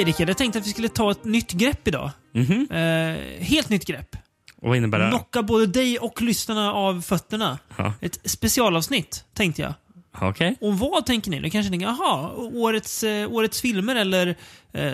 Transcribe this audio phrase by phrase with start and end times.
[0.00, 2.10] Okej Rickard, jag tänkte att vi skulle ta ett nytt grepp idag.
[2.32, 2.68] Mhm.
[2.70, 4.16] Eh, helt nytt grepp.
[4.56, 5.08] Vad innebär det?
[5.08, 7.58] Knocka både dig och lyssnarna av fötterna.
[7.76, 7.92] Ja.
[8.00, 9.74] Ett specialavsnitt, tänkte jag.
[10.20, 10.56] Okej.
[10.60, 11.40] Och vad tänker ni?
[11.40, 14.36] Ni kanske tänker, aha, årets, eh, årets filmer eller
[14.72, 14.92] eh,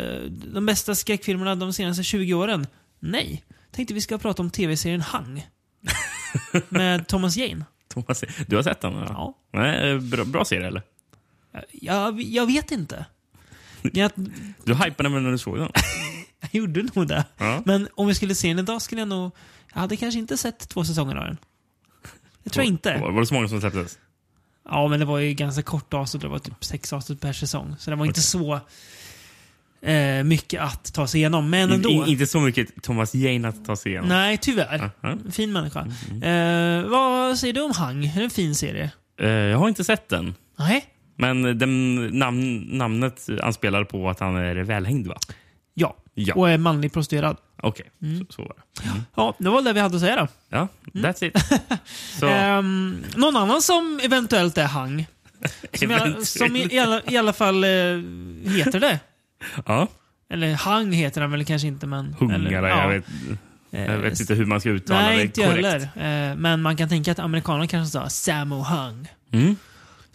[0.54, 2.66] de bästa skräckfilmerna de senaste 20 åren?
[3.00, 3.44] Nej.
[3.72, 5.46] Tänkte vi ska prata om tv-serien Hang.
[6.68, 7.64] med Thomas Jane.
[7.88, 8.96] Thomas, du har sett den?
[8.96, 9.06] eller?
[9.06, 9.38] Ja.
[9.52, 10.82] Nej, eh, bra, bra serie eller?
[11.72, 13.06] Jag, jag vet inte.
[13.92, 14.10] Jag,
[14.64, 15.68] Du hypade mig när du såg den.
[16.40, 17.24] jag gjorde nog det.
[17.38, 17.62] Ja.
[17.64, 19.30] Men om vi skulle se den idag skulle jag nog...
[19.74, 21.36] Jag hade kanske inte sett två säsonger av den.
[22.44, 22.98] Det tror jag inte.
[23.00, 23.98] Var, var det så många som släpptes?
[24.68, 26.22] Ja, men det var ju ganska kort avsnitt.
[26.22, 27.76] Det var typ sex avsnitt per säsong.
[27.78, 28.60] Så det var inte så
[29.82, 31.50] eh, mycket att ta sig igenom.
[31.50, 31.90] Men ändå.
[31.90, 34.08] In, inte så mycket Thomas Jane att ta sig igenom.
[34.08, 34.90] Nej, tyvärr.
[35.00, 35.16] Ja.
[35.32, 35.88] Fin människa.
[36.10, 36.22] Mm.
[36.84, 38.06] Eh, vad säger du om Hang?
[38.06, 38.90] Är det en fin serie?
[39.20, 40.34] Eh, jag har inte sett den.
[40.58, 40.84] Nej?
[41.16, 45.16] Men den, namn, namnet anspelar på att han är välhängd, va?
[45.74, 45.96] Ja.
[46.14, 46.34] Ja.
[46.34, 47.36] Och är manlig prostituerad.
[47.62, 48.26] Okej, Mm.
[48.26, 48.82] så, så var det.
[49.14, 50.28] Ja, det var det vi hade att säga då.
[50.48, 51.36] Ja, that's it.
[52.22, 55.06] Ehm, någon annan som eventuellt är Hang?
[55.74, 57.70] Som, i alla, som i, alla, i alla fall eh,
[58.56, 59.00] heter det.
[59.66, 59.88] ja,
[60.30, 62.14] Eller Hang heter han väl kanske inte, men...
[62.18, 62.36] hungare.
[62.58, 62.82] eller, ja.
[62.82, 63.04] jag, vet,
[63.70, 65.66] jag vet inte hur man ska uttala Nej, det inte jag korrekt.
[65.94, 66.30] heller.
[66.30, 69.08] Eh, men man kan tänka att amerikanerna kanske sa Sammo Hung.
[69.32, 69.56] Mm.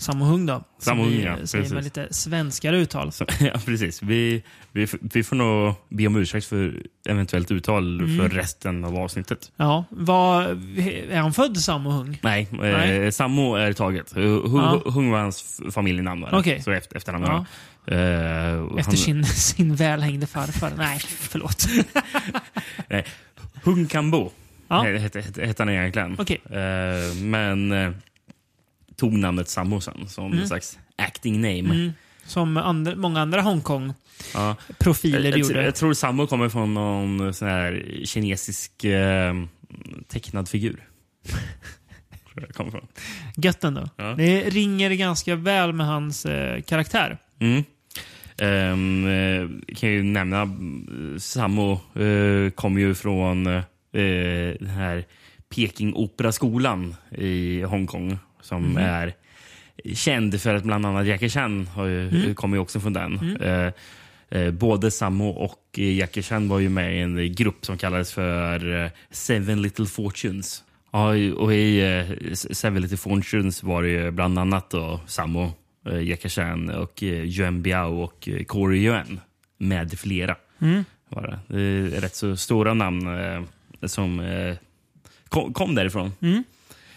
[0.01, 0.63] Sammo Hung då.
[0.79, 3.11] Som vi, ja, eh, Säger med lite svenskare uttal.
[3.11, 4.01] Så, ja, precis.
[4.03, 8.17] Vi, vi, vi får nog be om ursäkt för eventuellt uttal Mm.
[8.17, 9.51] för resten av avsnittet.
[9.55, 10.43] Ja, vad,
[11.09, 12.19] är han född Sammo Hung?
[12.23, 13.11] Nej, eh, Nej.
[13.11, 14.13] Sammo är taget.
[14.15, 14.81] Hung, Ja.
[14.85, 16.21] Hung var hans familjenamn.
[16.21, 16.39] var.
[16.39, 16.61] Okej.
[16.61, 17.25] Så efter, efternamn.
[17.25, 17.45] Ja.
[17.87, 20.71] Eh, Efter han- sin, sin välhängde farfar.
[20.77, 21.65] Nej, förlåt.
[22.89, 23.05] Nej,
[23.63, 24.31] Hung Kambo
[24.67, 24.83] Ja.
[24.83, 26.15] hette, hette, hette han egentligen.
[26.19, 26.41] Okej.
[26.49, 27.91] Eh, men eh,
[29.01, 31.59] tog namnet Sammo sen som en slags acting name.
[31.59, 31.91] Mm.
[32.25, 35.25] Som andra, många andra Hongkong-profiler Ja.
[35.25, 35.63] Jag, jag, gjorde.
[35.63, 39.33] jag tror Sammo kommer från någon sån här kinesisk eh,
[40.07, 40.87] tecknad figur.
[42.35, 42.87] Jag kommer från.
[43.35, 43.89] Gött ändå.
[43.95, 44.15] Ja.
[44.17, 47.17] Det ringer ganska väl med hans eh, karaktär.
[47.39, 47.63] Mm.
[48.37, 53.63] Eh, kan ju nämna, eh, Sammo uh, kom ju från eh,
[54.59, 55.05] den här
[55.55, 59.13] Peking Operaskolan i Hongkong som är
[59.93, 63.37] känd för att bland annat Jackie Chan har ju, kommer ju också från den.
[63.41, 63.73] Eh,
[64.29, 68.13] eh, både Sammo och eh, Jackie Chan var ju med i en grupp som kallades
[68.13, 70.63] för eh, Seven Little Fortunes.
[70.91, 75.51] Ja, och i Seven Little Fortunes var det ju bland annat då Sammo,
[76.01, 79.19] Jackie Chan och Yuan Biao och Corey Yuan
[79.57, 80.35] med flera.
[81.09, 81.39] Var det.
[81.57, 83.07] det är rätt så stora namn
[83.83, 84.21] som
[85.29, 86.11] kom, kom därifrån.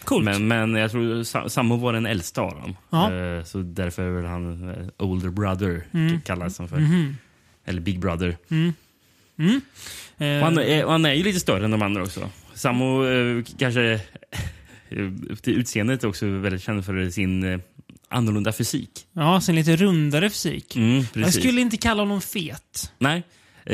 [0.05, 0.25] Coolt.
[0.25, 2.75] Men, men jag tror Sa- Sammo var den äldsta av dem.
[2.89, 3.13] Ja.
[3.13, 6.21] Eh, så därför är väl han eh, older brother, Mm.
[6.21, 6.77] kallas han för.
[6.77, 7.17] Mhm.
[7.65, 8.37] Eller big brother.
[10.17, 12.29] Eh, Och han, är, och han är ju lite större än de andra också.
[12.53, 13.83] Sammo eh, kanske
[14.89, 15.11] eh,
[15.41, 17.59] till utseendet är också väldigt känd för sin eh,
[18.09, 18.89] annorlunda fysik.
[19.13, 20.75] Ja, sen lite rundare fysik.
[20.75, 22.91] Mm, Jag skulle inte kalla honom fet.
[22.99, 23.17] Nej.
[23.17, 23.23] Eh,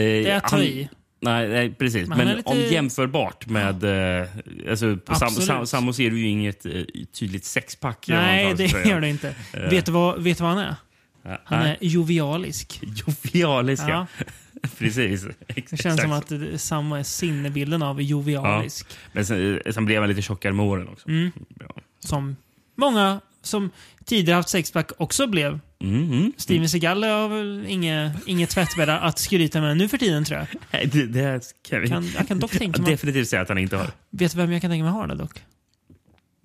[0.02, 0.90] Det är att ta i.
[1.23, 2.07] Nej, nej, precis.
[2.07, 3.83] Men Men, är lite- om jämförbart med...
[4.21, 4.27] Eh,
[4.69, 5.29] alltså på Sam.
[5.29, 6.71] Sam, Sammo ser du ju inget eh,
[7.19, 8.09] tydligt sexpack.
[8.09, 9.35] i Nej, det gör det inte.
[9.69, 10.75] vet, du vad, vet du vad han är?
[11.23, 12.81] Ja, Han är jovialisk.
[12.83, 14.07] Jovialisk, Ja.
[14.19, 14.25] ja.
[14.77, 15.25] Precis.
[15.69, 18.88] Det känns som att det- samma är sinnebilden av jovialisk.
[19.13, 21.07] Men sen, eh, sen blev han lite tjockare med åren också.
[21.09, 21.31] Mm.
[21.59, 21.75] Ja.
[21.99, 22.35] Som
[22.75, 23.69] många som
[24.05, 25.59] tidigare haft sexpack också blev.
[25.81, 26.31] Mm, mm.
[26.38, 30.48] Steven Seagal har väl inget, inget tvättbädda att skryta med nu för tiden tror jag.
[30.72, 32.92] Nej, det, det kan vi Kan, jag kan dock tänka mig...
[32.92, 33.88] definitivt säga att han inte har.
[34.10, 35.39] Vet du vem jag kan tänka mig har det dock?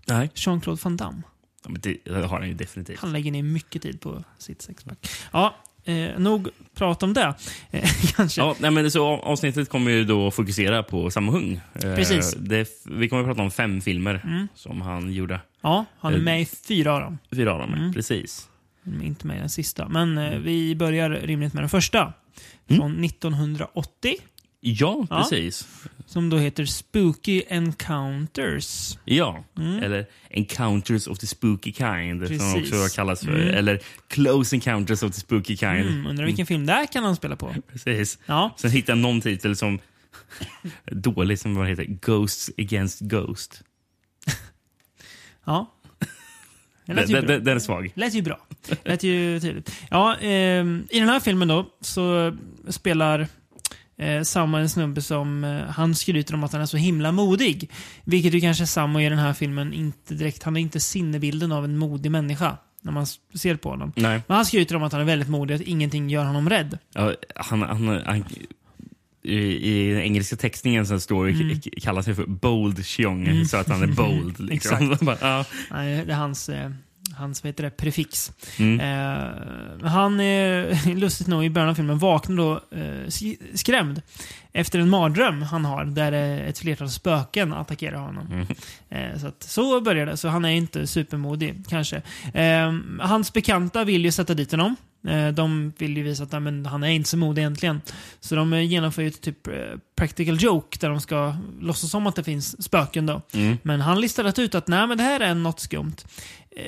[0.06, 0.30] Nej.
[0.34, 1.22] Jean-Claude Van Damme.
[1.64, 2.98] Ja, men det har han ju definitivt.
[3.00, 5.08] Han lägger ner mycket tid på sitt sexpack.
[5.32, 7.34] Ja, eh, nog prat om det.
[7.70, 8.40] Eh, kanske.
[8.40, 11.60] Ja, nej, men så avsnittet kommer ju då fokusera på Sammo Hung.
[11.74, 12.34] Eh, Precis.
[12.34, 12.48] Mm.
[12.48, 15.40] Det, vi kommer att prata om fem filmer som han gjorde.
[15.62, 17.18] Ja, han är med i fyra av dem.
[17.36, 17.92] Fyra av dem, Mm.
[17.92, 18.48] precis.
[19.02, 19.88] Inte med den sista.
[19.88, 22.12] Men eh, vi börjar rimligt med den första.
[22.68, 24.14] Från 1980.
[24.60, 25.16] Ja, Ja.
[25.22, 25.68] precis.
[26.06, 28.98] Som då heter Spooky Encounters.
[29.04, 29.44] Ja,
[29.82, 32.54] eller Encounters of the Spooky Kind som Mm.
[32.54, 32.72] Precis.
[32.72, 33.34] också kallas för.
[33.40, 33.54] Mm.
[33.54, 35.86] Eller Close Encounters of the Spooky Kind.
[35.88, 37.54] Mm, undrar vilken film där kan han spela på.
[37.72, 38.18] Precis.
[38.26, 39.78] Ja, Sen hittade jag någon titel som
[40.90, 43.62] dålig som vad heter Ghosts Against Ghost.
[45.44, 45.72] ja.
[46.86, 47.38] Den, lät ju den, bra.
[47.38, 47.92] den, är svag.
[47.94, 48.38] lät ju bra.
[48.84, 49.72] lät ju tydligt.
[49.90, 52.36] Ja, ehm, I den här filmen då så
[52.68, 53.26] spelar
[53.98, 57.70] eh, Samma en snubbe som eh, han skryter om att han är så himla modig.
[58.04, 61.64] Vilket ju kanske Samma i den här filmen inte direkt, han har inte sinnebilden av
[61.64, 62.56] en modig människa.
[62.82, 63.92] när man ser på honom.
[63.96, 64.22] Nej.
[64.26, 66.78] Men han skryter om att han är väldigt modig, att ingenting gör honom rädd.
[66.92, 68.24] Ja, han, han, han,
[69.26, 71.60] i, I den engelska textningen så står Mm.
[71.82, 74.40] kallar sig för Bold Cheong, så att han är bold.
[74.50, 74.96] Liksom.
[75.00, 75.44] Bara, ja.
[75.70, 76.70] Det är hans, eh,
[77.16, 78.32] hans vad heter det, prefix.
[78.58, 78.80] Mm.
[78.80, 84.02] Eh, han är lustigt nog i början av filmen vaknar då eh, sk- skrämd
[84.52, 86.12] efter en mardröm han har där
[86.48, 88.26] ett flertal spöken attackerar honom.
[88.32, 88.46] Mm.
[88.88, 92.02] Eh, så, att, så börjar det, så han är inte supermodig kanske.
[92.34, 94.76] Eh, hans bekanta vill ju sätta dit honom.
[95.08, 97.80] Eh, de vill ju visa att men, han är inte så modig egentligen.
[98.20, 99.54] Så de eh, genomför ju ett typ eh,
[99.96, 103.22] practical joke där de ska låtsas som att det finns spöken då.
[103.32, 103.58] Mm.
[103.62, 105.96] Men han listade ut att nej, men det här är något skumt.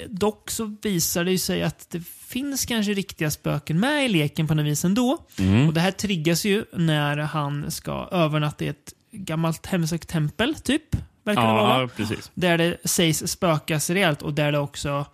[0.09, 4.49] Dock så visar det ju sig att det finns kanske riktiga spöken med i leken
[4.49, 5.19] på något vis ändå.
[5.39, 5.69] Mm.
[5.69, 10.97] Och det här triggas ju när han ska övernatta i ett gammalt hemsökt tempel, typ.
[11.25, 11.81] Verkar det vara.
[11.81, 12.31] Ja, precis.
[12.35, 15.07] Där det sägs spökas rejält och där det också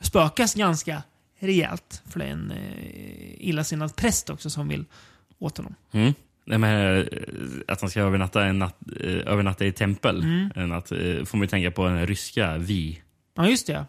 [0.00, 1.02] spökas ganska
[1.40, 2.02] rejält.
[2.08, 4.84] För det är en eh, illasinnad präst också som vill
[5.38, 5.74] åt honom.
[5.92, 6.12] Mm.
[6.44, 7.04] Nej, men, eh,
[7.68, 10.50] att han ska övernatta, en natt, eh, övernatta i tempel Mm.
[10.54, 13.00] en natt, eh, får man ju tänka på den ryska Vi.
[13.36, 13.84] Ja, just det.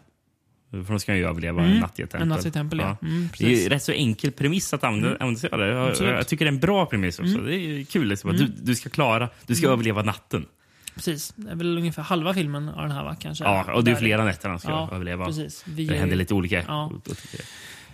[0.70, 1.72] För de ska ju överleva Mm.
[1.74, 2.22] en natt i ett tempel.
[2.22, 2.96] En natt i tempel, ja.
[3.02, 5.66] Mm, det är ju rätt så enkel premiss att använda, använda sig av det.
[5.66, 7.34] Jag, jag tycker det är en bra premiss också.
[7.34, 7.46] Mm.
[7.46, 8.08] Det är kul.
[8.08, 8.36] Liksom.
[8.36, 10.46] Du, du ska klara, du ska överleva natten.
[10.94, 11.32] Precis.
[11.36, 13.16] Det är väl ungefär halva filmen av den här, va?
[13.20, 13.44] Kanske.
[13.44, 15.24] Ja, och det är flera nätter han ska Ja, överleva.
[15.26, 15.64] Precis.
[15.66, 16.64] Vi Det händer lite olika.
[16.68, 16.90] Ja.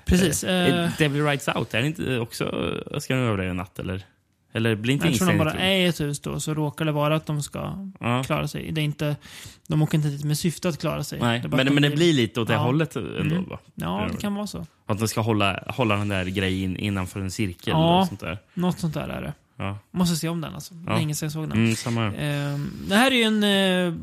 [0.05, 0.45] Precis.
[0.45, 2.45] Eh, Eh, Devil Rides Out, är det inte också,
[2.99, 4.03] ska de överleva en natt eller?
[4.53, 7.17] Eller blir inte jag tror de bara är ett hus då, så råkar det vara
[7.17, 8.23] att de ska Ja.
[8.25, 8.73] klara sig.
[8.73, 9.17] Det är inte,
[9.67, 11.21] de åker inte dit med syfte att klara sig.
[11.21, 12.59] Nej, Det men, de men det blir lite åt det Ja.
[12.61, 13.11] hållet ändå.
[13.21, 13.45] Mm.
[13.49, 13.59] Va?
[13.75, 14.67] Ja, det kan vara så.
[14.87, 17.71] Att de ska hålla, hålla den där grejen innanför en cirkel.
[17.73, 18.05] Ja.
[18.09, 18.39] Sånt där.
[18.55, 19.33] Något sånt där är det.
[19.59, 19.79] Ja.
[19.91, 20.75] Måste se om den alltså.
[20.87, 20.95] Ja.
[20.97, 21.53] Länge sedan jag såg den.
[21.59, 22.07] Mm, samma.
[22.07, 22.59] Eh,
[22.89, 23.95] det här är ju en eh,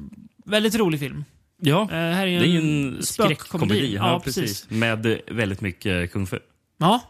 [0.46, 1.24] väldigt rolig film.
[1.62, 2.58] Ja, Eh, det här är ju det är ju
[2.96, 3.96] en skräckkomedi.
[3.96, 4.42] Ja, Ja, precis.
[4.44, 4.70] precis.
[4.70, 6.40] Med väldigt mycket kung fu.
[6.78, 7.02] Ja.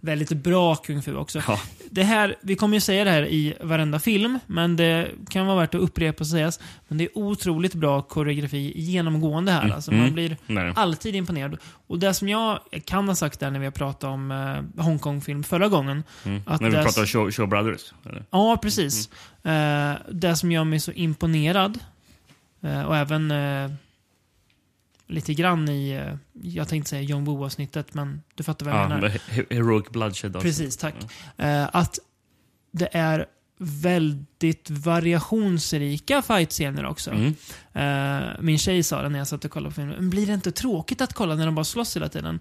[0.00, 1.42] Väldigt bra kung fu också.
[1.48, 1.60] Ja.
[1.90, 5.56] Det här, vi kommer ju säga det här i varenda film, men det kan vara
[5.60, 6.60] värt att upprepa och sägas.
[6.88, 9.62] Men det är otroligt bra koreografi genomgående här.
[9.62, 9.72] Mm.
[9.74, 10.14] Alltså, man Mm.
[10.14, 10.72] blir Nej.
[10.76, 11.56] alltid imponerad.
[11.86, 14.30] Och det som jag kan ha sagt där när vi har pratat om
[14.76, 16.04] eh, Hongkong-film förra gången.
[16.24, 16.42] Mm.
[16.46, 17.92] Att När vi pratar om Show, Show Brothers.
[18.08, 18.24] Eller?
[18.30, 19.08] Ja, precis.
[19.42, 21.78] Eh, det som gör mig så imponerad,
[22.62, 23.70] eh, och även eh,
[25.10, 28.88] lite grann i, eh, jag tänkte säga John Woo-avsnittet, men du fattar vad jag Ja,
[28.88, 29.08] menar.
[29.54, 30.40] Heroic Bloodshed.
[30.40, 30.94] Precis, tack.
[31.36, 31.98] Eh, att
[32.72, 33.26] det är
[33.62, 37.10] väldigt variationsrika fightscener också.
[37.10, 37.34] Mm.
[37.72, 39.94] Eh, min tjej sa det när jag satt och kollade på filmen.
[39.96, 42.40] "Men Blir det inte tråkigt att kolla när de bara slåss hela tiden?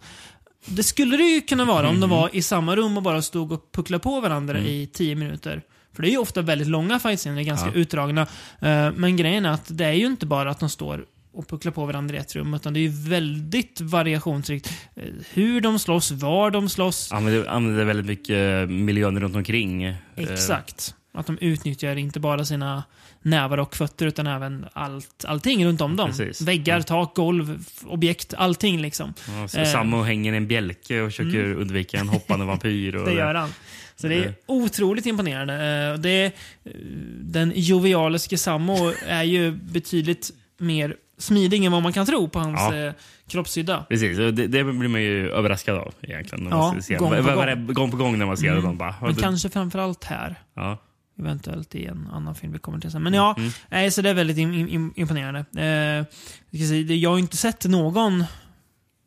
[0.66, 3.52] Det skulle det ju kunna vara om de var i samma rum och bara stod
[3.52, 4.70] och pucklade på varandra Mm.
[4.70, 5.62] i tio minuter.
[5.94, 7.74] För det är ju ofta väldigt långa fightscener, ganska Ja.
[7.74, 8.22] utdragna.
[8.62, 11.06] Eh, men grejen är att det är ju inte bara att de står
[11.40, 14.74] och pucklar på varandra i ett rum, utan det är ju väldigt variationsrikt.
[14.96, 15.04] Eh,
[15.34, 17.12] hur de slåss, var de slåss.
[17.12, 19.84] Använder, använder väldigt mycket miljön runt omkring.
[19.84, 20.96] Eh, Exakt.
[21.14, 22.84] Att de utnyttjar inte bara sina
[23.22, 26.10] nävar och fötter utan även allt, allting runt om dem.
[26.10, 26.42] Precis.
[26.42, 26.84] Väggar, Mm.
[26.84, 29.14] tak, golv, objekt, allting liksom.
[29.28, 29.56] Ja, Eh.
[29.56, 29.66] Mm.
[29.66, 32.96] Sammo hänger i en bjälke och försöker undvika en hoppande vampyr.
[32.96, 33.50] Och Det gör han.
[33.96, 34.34] Så det är Eh.
[34.46, 35.54] otroligt imponerande.
[35.54, 36.32] Eh, Det, är-
[37.22, 42.60] den jovialiske Sammo är ju betydligt mer smidig än vad man kan tro på hans
[42.60, 42.76] Ja.
[42.76, 42.94] eh,
[43.28, 43.86] kroppshydda.
[43.90, 46.44] Precis, det, det blir man ju överraskad av egentligen.
[46.44, 47.36] När Ja, man ser, gång på gång.
[47.36, 48.64] var- gång på gång när man ser Mm.
[48.64, 48.78] dem.
[48.78, 50.36] Bara, Men det- kanske framförallt här.
[50.54, 50.78] ja.
[51.20, 53.04] Eventuellt i en annan film vi kommer till sen.
[53.04, 53.50] Men ja, Mm.
[53.70, 55.46] nej, så det är väldigt im im imponerande.
[55.58, 56.06] Eh,
[56.50, 58.24] jag, det- har inte sett någon,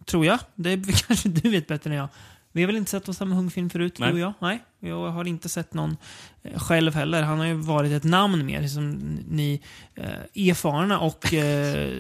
[0.07, 0.76] tror jag, det
[1.07, 2.09] kanske du vet bättre än jag.
[2.52, 4.09] Vi har väl inte sett någon samma Hung-film förut, Nej.
[4.09, 4.33] du och jag?
[4.40, 4.62] Nej.
[4.84, 5.96] Jag har inte sett någon
[6.42, 7.22] eh, själv heller.
[7.22, 8.90] Han har ju varit ett namn mer, som
[9.28, 9.60] ni
[9.94, 11.98] eh, erfarna och eh,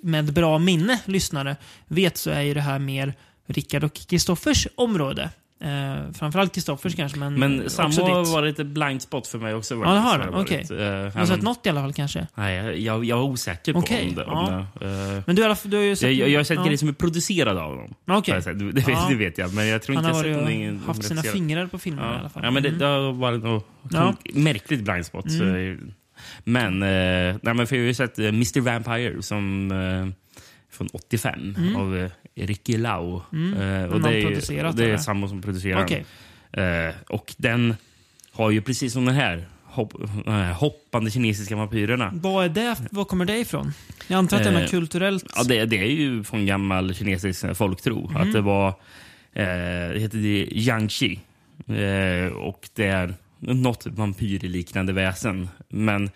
[0.00, 1.56] med bra minne lyssnare
[1.88, 3.14] vet så är ju det här mer
[3.46, 5.30] Rickard och Kristoffers område.
[5.64, 8.32] Eh, framförallt Kristoffers kanske, men, Men har ditt.
[8.32, 9.74] varit ett blind spot för mig också.
[9.74, 10.36] Ja, det har faktiskt, det.
[10.36, 10.46] varit.
[10.46, 10.86] Okej.
[10.86, 12.26] Eh, Du har även- sett något i alla fall kanske?
[12.34, 14.22] Nej, jag, jag var osäker på Okej, om det.
[14.26, 14.32] ja.
[14.32, 14.86] Om det.
[15.16, 16.14] Eh, Men du, har du har ju sett...
[16.16, 16.64] jag, jag, har sett ja.
[16.64, 17.94] grejer som är producerade av dem.
[18.10, 18.32] Okej.
[18.32, 18.58] har jag sett.
[18.58, 19.06] Det, det, vet, Ja.
[19.08, 21.22] det vet jag, men jag tror Han inte har jag sett och någonting haft sina
[21.22, 22.28] fingrar på filmen i alla Ja.
[22.28, 22.44] fall.
[22.44, 22.78] ja, men det, Mm.
[22.78, 24.14] det har varit något Ja.
[24.34, 25.26] märkligt blind spot.
[25.30, 25.92] Mm.
[26.44, 29.72] Men, eh, nej, men för jag har ju sett eh, Mr Vampire som
[30.88, 31.76] från 85 Mm.
[31.76, 33.20] av eh, Ricky Lau.
[33.32, 33.54] Mm.
[33.54, 36.04] Eh, och det är, producerat, det är samma som producerar Okej.
[36.50, 36.88] den.
[36.88, 37.74] Eh, och den
[38.32, 39.92] har ju precis som den här hopp,
[40.56, 42.10] hoppande kinesiska vampyrerna.
[42.14, 42.76] Vad är det?
[42.90, 43.72] Var kommer det ifrån?
[44.08, 45.24] Jag antar att det är något Eh, kulturellt.
[45.36, 48.08] Ja, det, det är ju från gammal kinesisk folktro.
[48.10, 48.22] Mm.
[48.22, 48.74] Att det var, eh,
[49.92, 51.20] det heter det Yangshi.
[51.66, 55.48] Eh, och det är något vampyrliknande väsen.
[55.68, 56.10] Men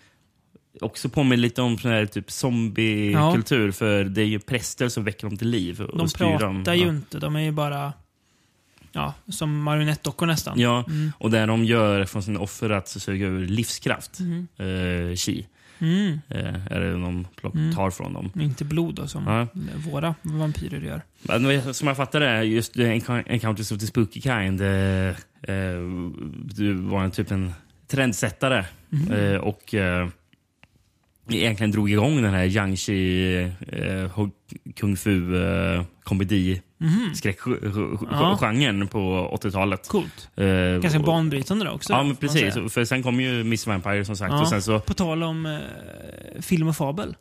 [0.81, 3.71] också påminner lite om sån här typ zombiekultur.
[3.71, 5.81] För det är ju präster som väcker dem till liv.
[5.81, 6.63] Och De styr pratar dem.
[6.67, 6.89] ju ja.
[6.89, 7.19] inte.
[7.19, 7.93] De är ju bara
[8.91, 10.59] ja, som marionettdockor nästan.
[10.59, 10.85] Ja,
[11.17, 14.19] och det de gör från sina offer att suga ur livskraft.
[14.57, 15.47] Eh, chi.
[15.79, 16.19] Mm.
[16.29, 18.31] Eh, är det de plock, tar från dem.
[18.35, 19.47] Inte blod då, som Ja.
[19.91, 21.01] våra vampyrer gör.
[21.21, 22.77] Men som jag fattar det, just
[23.27, 25.15] Encounters of the Spooky Kind eh, eh,
[26.45, 27.53] du var en typ en
[27.87, 28.65] trendsättare
[29.11, 29.75] eh, och
[31.31, 34.27] egentligen drog igång den här Yangshi eh,
[34.75, 35.43] kung fu
[35.75, 36.61] eh, komedi
[37.15, 38.99] skräckgenren på
[39.41, 39.87] 80-talet.
[39.87, 40.29] Coolt.
[40.35, 40.45] Eh,
[40.81, 41.93] Ganska banbrytande då också.
[41.93, 42.53] Ja, men precis.
[42.73, 44.31] För sen kom ju Miss Vampire som sagt.
[44.31, 47.15] Ja, Och sen så, På tal om eh, film och fabel.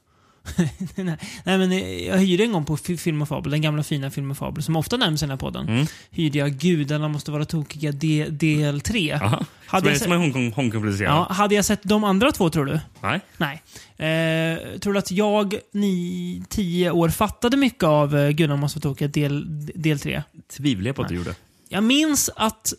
[0.97, 1.19] Nej,
[1.59, 4.31] men eh, jag hyrde en gång på Fi- Film och Fabel, den gamla fina Film
[4.31, 5.69] och Fabel, som ofta nämns i den här podden.
[5.69, 5.87] Mm.
[6.11, 9.13] Hyrde jag Gudarna måste vara tokiga de, del 3.
[9.13, 9.45] aha.
[9.67, 11.11] Hade som, jag som är Hongkong, Hongkong-producerad.
[11.13, 12.81] Ja, hade jag sett de andra två, tror du?
[13.03, 13.21] Nej?
[13.37, 13.63] Nej.
[13.99, 18.83] Eh, tror du att jag, ni, tio år, fattade mycket av eh, Gudarna måste vara
[18.95, 20.23] tokiga del, del 3?
[20.57, 21.35] Tvivlar jag på att du gjorde.
[21.69, 22.73] Jag minns att,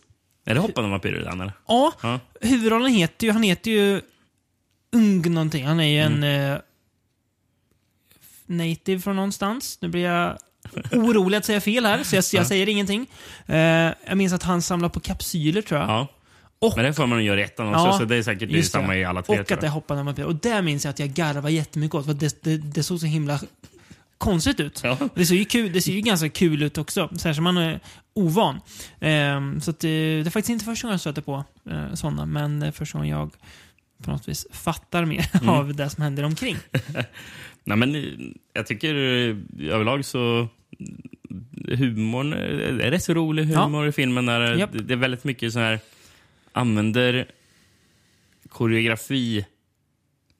[0.45, 1.53] Är det Hoppande vampyrer den eller?
[1.67, 2.19] ja, Ja.
[2.41, 4.01] huvudrollen heter ju, han heter ju
[4.91, 5.65] Ung någonting.
[5.65, 6.59] Han är ju en Mm.
[8.47, 9.77] Native från någonstans.
[9.81, 10.37] Nu blir jag
[10.91, 12.45] orolig att säga fel här, så jag, jag Ja.
[12.47, 13.05] säger ingenting.
[13.45, 13.57] Eh,
[14.07, 15.89] jag minns att han samlar på kapsyler, tror jag.
[15.89, 16.07] Ja.
[16.59, 18.57] Och- Men det får man göra ettan också, Ja, så det är säkert det är
[18.57, 18.79] just det.
[18.79, 19.35] samma i alla tre.
[19.39, 19.71] Och att det jag.
[19.73, 20.23] hoppade vampyr.
[20.23, 23.05] Och där minns jag att jag garvade jättemycket åt, för det, det, det såg så
[23.05, 23.39] himla
[24.17, 24.81] konstigt ut.
[24.83, 24.97] Ja.
[25.15, 27.79] Det ser ju, kul, det ser ju ganska kul ut också, särskilt man är
[28.13, 28.59] ovan.
[28.99, 32.25] Ehm, så att, eh, det är faktiskt inte första gången jag stöter på eh, sådana,
[32.25, 33.31] men det är första gången jag
[34.03, 35.49] på något vis fattar mer Mm.
[35.55, 36.57] av det som händer omkring.
[37.67, 38.03] Nej, men eh,
[38.53, 39.35] jag tycker eh,
[39.73, 40.47] överlag så
[41.67, 42.39] humorn eh,
[42.87, 44.25] är rätt så rolig humor i filmen.
[44.25, 44.69] Där Japp.
[44.73, 45.79] Det är väldigt mycket så här
[46.51, 47.25] använder
[48.49, 49.45] koreografi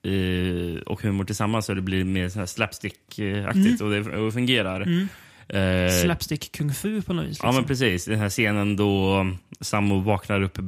[0.02, 4.80] eh, och humor tillsammans så det blir mer så här slapstick-aktigt och det och fungerar.
[4.80, 5.08] Mm.
[5.48, 7.38] Eh, Slapstick kung fu på något vis.
[7.42, 7.66] Ja, men Liksom.
[7.66, 8.04] precis.
[8.04, 9.26] Den här scenen då
[9.60, 10.58] Sammo vaknar upp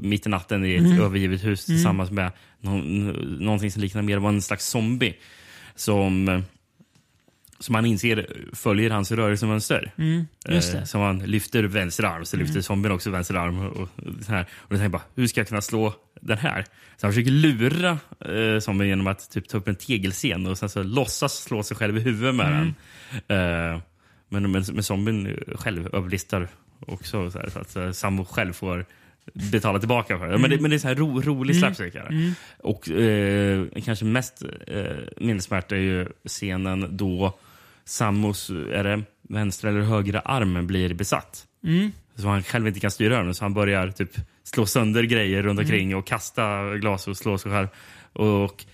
[0.00, 1.00] mitt i natten i ett Mm.
[1.00, 3.06] övergivet hus tillsammans med någon,
[3.40, 5.14] någonting som liknar mer vad en slags zombie.
[5.76, 6.42] Som,
[7.58, 9.92] som han inser följer hans rörelsemönster.
[9.98, 10.68] Mm, Eh.
[10.74, 10.86] Mm.
[10.86, 13.58] Som han lyfter vänster arm, så lyfter zombien också vänster arm.
[13.58, 13.88] Och, och,
[14.26, 14.42] så här.
[14.42, 16.62] och då tänker jag bara, hur ska jag kunna slå den här?
[16.96, 20.68] Så han försöker lura eh, zombien genom att typ, ta upp en tegelscen och sen
[20.68, 22.74] så låtsas slå sig själv i huvudet med Mm.
[23.26, 23.74] den.
[23.74, 23.80] Eh,
[24.28, 26.48] men, men, men zombien själv överlistar
[26.80, 27.30] också.
[27.30, 28.86] Så, här, så att eh, Sammo själv får
[29.34, 30.38] betala tillbaka för det.
[30.38, 31.94] Men det, men det är så här ro, rolig slapstick.
[31.94, 32.32] här.
[32.58, 34.82] Och eh, kanske mest eh,
[35.16, 37.38] minnesvärt är ju scenen då
[37.84, 41.46] Sammos är det, vänstra eller högra armen blir besatt.
[41.64, 41.92] Mm.
[42.14, 43.34] Så han själv inte kan styra den.
[43.34, 44.10] Så han börjar typ
[44.42, 45.64] slå sönder grejer runt Mm.
[45.64, 47.68] omkring och kasta glas och slå sig själv.
[48.12, 48.64] Och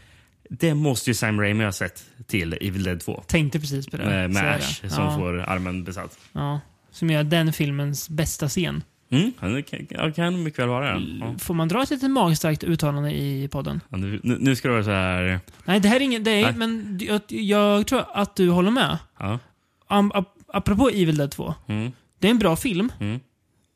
[0.50, 3.22] det måste ju Sam Raimi ha sett till Evil Dead 2.
[3.26, 4.04] Tänkte precis på det.
[4.04, 4.54] Med, med.
[4.54, 6.18] Ash som ja, får armen besatt.
[6.32, 8.82] Ja, som gör den filmens bästa scen.
[9.12, 11.04] Mm, det kan, kan mycket väl vara det.
[11.20, 11.38] Ja.
[11.38, 13.80] Får man dra ett litet magstarkt uttalande i podden?
[13.88, 15.40] Ja, nu, nu ska det vara så här...
[15.64, 16.24] Nej, det här är inget...
[16.24, 18.98] Det är, men jag, jag tror att du håller med.
[19.18, 19.38] Ja.
[19.86, 21.54] Am, ap, apropå Evil Dead 2.
[21.66, 23.20] Mm, Det är en bra film, mm.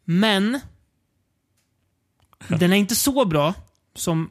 [0.05, 0.61] men
[2.49, 3.55] den är inte så bra
[3.95, 4.31] som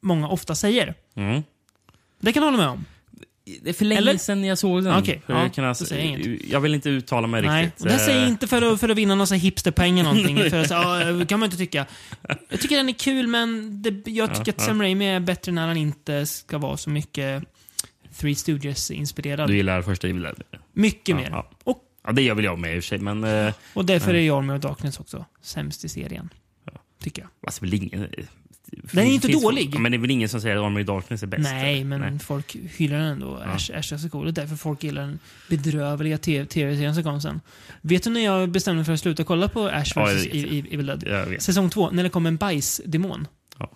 [0.00, 0.94] många ofta säger.
[1.14, 1.42] Mm.
[2.20, 2.84] Det kan jag hålla med om.
[3.62, 4.16] Det är för länge Eller?
[4.16, 5.04] sedan jag såg den.
[5.04, 6.44] För ja, jag, alltså, säger jag inget.
[6.50, 7.82] jag vill inte uttala mig Nej, riktigt.
[7.82, 9.98] och det säger jag Eh, inte för att, för att vinna någon sån här hipsterpoäng
[10.00, 10.36] eller någonting.
[10.50, 11.86] för att, ja, kan man inte tycka.
[12.48, 14.64] Jag tycker den är kul, men det, jag tycker Ja, att ja.
[14.66, 17.42] Sam Raimi är bättre när han inte ska vara så mycket
[18.16, 19.46] Three Stooges-inspirerad.
[19.48, 20.42] Du gillar första Evil Dead?
[20.72, 21.28] Mycket Ja, mer.
[21.30, 21.50] ja.
[21.64, 23.24] Och, Ja, det gör väl jag med i och för sig, men...
[23.24, 26.28] Eh, och därför är Army of Darkness också sämst i serien.
[27.02, 27.30] Tycker jag.
[27.46, 28.08] alltså, väl ingen,
[28.92, 29.70] Den är inte dålig.
[29.74, 31.42] Ja, men det är väl ingen som säger att Army of Darkness är bäst?
[31.42, 32.18] Nej, men Nej.
[32.18, 33.36] folk hyllar den ändå.
[33.36, 34.24] Ash, Ash är så cool.
[34.24, 37.40] Det är därför folk gillar den bedrövliga TV- tv-serien som kom sen.
[37.80, 40.26] Vet du när jag bestämde mig för att sluta kolla på Ash Ja, vs.
[40.26, 40.72] jag vet.
[40.72, 41.36] Evil Dead?
[41.42, 43.26] Säsong två, när det kom en bajsdemon.
[43.58, 43.70] Ja.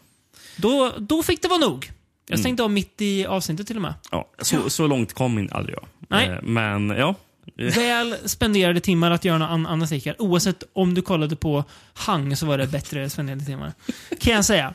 [0.56, 1.90] Då, då fick det vara nog.
[2.28, 2.42] Jag Mm.
[2.42, 3.94] stängde av mitt i avsnittet till och med.
[4.10, 5.84] Ja, så, så långt kom aldrig jag.
[6.08, 6.28] Nej.
[6.28, 7.14] Eh, Men ja.
[7.56, 10.16] Väl spenderade timmar att göra något an- annat säkert.
[10.18, 13.72] Oavsett om du kollade på Hang så var det bättre spenderade timmar.
[14.20, 14.74] Kan jag säga.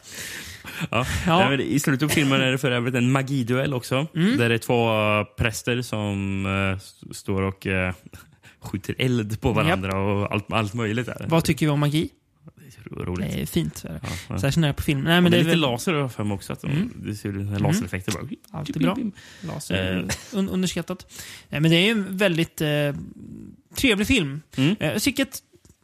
[0.91, 1.05] Ja.
[1.27, 1.49] Ja.
[1.49, 4.07] Nej, I slutet på filmen är det för övrigt en magiduell också.
[4.15, 4.37] Mm.
[4.37, 6.45] Där det är två eh, präster som
[6.77, 7.93] s- står och eh,
[8.61, 11.05] skjuter eld på varandra och allt, allt möjligt.
[11.05, 11.25] Där.
[11.29, 12.09] Vad tycker vi om magi?
[12.91, 13.31] Roligt.
[13.33, 13.83] Det är fint.
[13.87, 14.39] Ja, ja.
[14.39, 15.01] Särskilt när på film.
[15.01, 16.53] Nej, Men det det är lite väl laser har jag för mig också.
[16.53, 16.93] Att de, Mm.
[16.95, 18.27] Det ser ut lasereffekter bara.
[18.59, 18.97] alltid bra.
[19.41, 19.97] Laser.
[20.33, 20.37] Eh.
[20.39, 21.13] Un underskattat.
[21.49, 22.67] Nej, men det är en väldigt eh,
[23.75, 24.41] trevlig film.
[24.57, 24.75] Mm.
[24.79, 25.41] Eh, att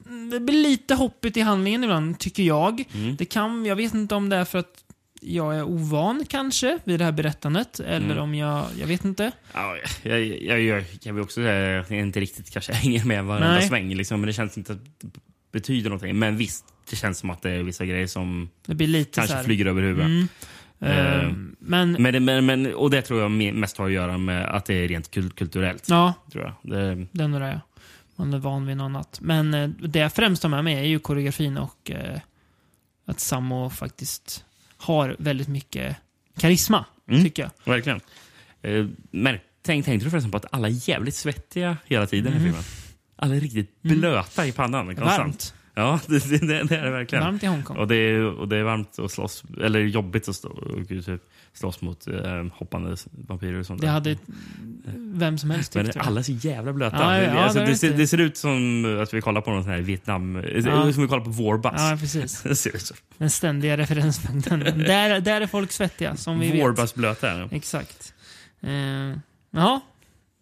[0.08, 2.84] mm, det blir lite hoppigt i handlingen ibland, tycker jag.
[2.94, 3.16] Mm.
[3.16, 4.84] Det kan, jag vet inte om det är för att
[5.26, 7.80] jag är ovan kanske vid det här berättandet.
[7.80, 8.18] Eller Mm.
[8.24, 9.32] om jag, jag vet inte.
[9.54, 13.26] Ja, jag, jag, jag kan väl också säga att jag inte riktigt kanske hänger med
[13.26, 13.68] varenda Nej.
[13.68, 13.96] sväng.
[13.96, 15.10] Liksom, men det känns inte att det
[15.52, 16.20] betyder någonting.
[16.20, 18.50] Men visst, det känns som att det är vissa grejer som
[19.14, 20.06] kanske flyger över huvudet.
[20.06, 20.28] Mm.
[20.80, 24.46] Eh, men, Men, men, men, och det tror jag me- mest har att göra med
[24.56, 25.90] att det är rent kul- kulturellt.
[25.90, 26.54] ja, Tror jag.
[27.12, 27.62] Det, är nog det.
[28.16, 29.20] Man är van vid något annat.
[29.22, 32.20] Men eh, det jag främst har med mig är ju koreografin och eh,
[33.06, 34.46] att Sammo faktiskt
[34.78, 35.96] har väldigt mycket
[36.40, 37.24] karisma, Mm.
[37.24, 37.52] tycker jag.
[37.74, 38.00] verkligen.
[38.62, 42.36] Eh, men, tänk, tänkte du förresten på att alla är jävligt svettiga hela tiden i
[42.36, 42.44] Mm.
[42.48, 42.64] filmen?
[43.16, 44.86] Alla är riktigt blöta i pannan.
[44.96, 45.18] konstant.
[45.20, 45.54] Varmt.
[45.76, 47.24] Ja, det, det, det, är det verkligen.
[47.24, 47.78] Varmt i Hongkong.
[47.78, 51.22] Och det, är, och det är varmt att slåss, eller jobbigt att stå, och typ,
[51.54, 53.82] slåss mot eh, hoppande vampyrer och sånt.
[53.82, 53.94] Det där.
[53.94, 54.18] hade
[54.98, 55.96] vem som helst Men tyckt.
[55.96, 56.06] jag.
[56.06, 56.98] alla är så jävla blöta.
[56.98, 59.52] Ja, ja, Det- ja, alltså, det ser, det ser ut som att vi kollar på
[59.52, 60.44] någon sån här Vietnam...
[60.66, 60.94] Ja.
[60.94, 61.72] Som vi kollar på Warbus.
[61.78, 62.42] Ja, precis.
[62.44, 62.96] Det ser ut så.
[63.18, 64.60] Den ständiga referenspunkten.
[64.60, 66.62] där, där är folk svettiga, som vi vet.
[66.62, 67.56] Warbus blöta är det.
[67.56, 68.14] Exakt.
[68.62, 68.72] Eh,
[69.52, 69.82] ja,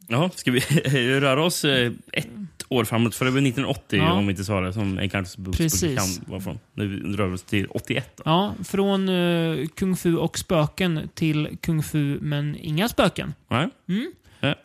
[0.07, 0.59] Ja, ska vi
[1.19, 2.27] röra oss eh, ett
[2.71, 3.15] år framåt?
[3.15, 4.11] För det var 1980 Ja.
[4.13, 5.97] om vi inte sa det, som Encounters Books Precis.
[5.97, 6.59] kan vara från.
[6.73, 8.13] Nu rör vi oss till 81.
[8.17, 8.23] Då.
[8.25, 13.33] ja, från eh, Kung Fu och spöken till Kung Fu men inga spöken.
[13.49, 13.69] Nej?
[13.89, 14.11] Mm.
[14.39, 14.55] Ja.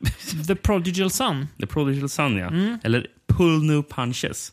[0.47, 1.47] The Prodigal Son.
[1.61, 2.47] The Prodigal Son, ja.
[2.49, 2.79] Mm.
[2.85, 4.53] Eller Pull No Punches.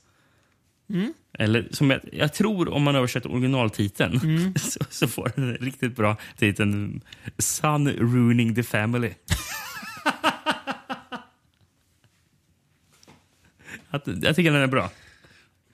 [0.90, 1.14] Mm.
[1.40, 4.54] Eller som jag, jag tror om man översätter originaltiteln Mm.
[4.60, 7.02] så, så får den en riktigt bra titeln
[7.38, 9.10] Son Ruining the Family.
[13.94, 14.90] Att, jag tycker den är bra.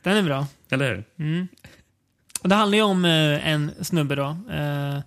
[0.04, 0.48] Den är bra.
[0.70, 1.04] Eller hur?
[1.26, 1.48] Mm.
[2.42, 4.38] Och det handlar ju om eh, en snubbe då.
[4.51, 5.00] Eh,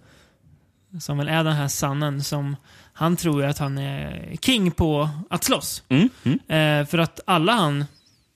[1.01, 2.57] som väl är den här sannen som
[2.93, 5.83] han tror ju att han är king på att slåss.
[5.89, 7.85] Mm, mm, Eh, för att alla han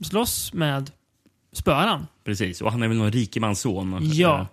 [0.04, 0.90] slåss med
[1.52, 2.06] spöar han.
[2.24, 2.60] precis.
[2.62, 3.98] Och han är väl någon rikemans son.
[4.02, 4.46] Ja.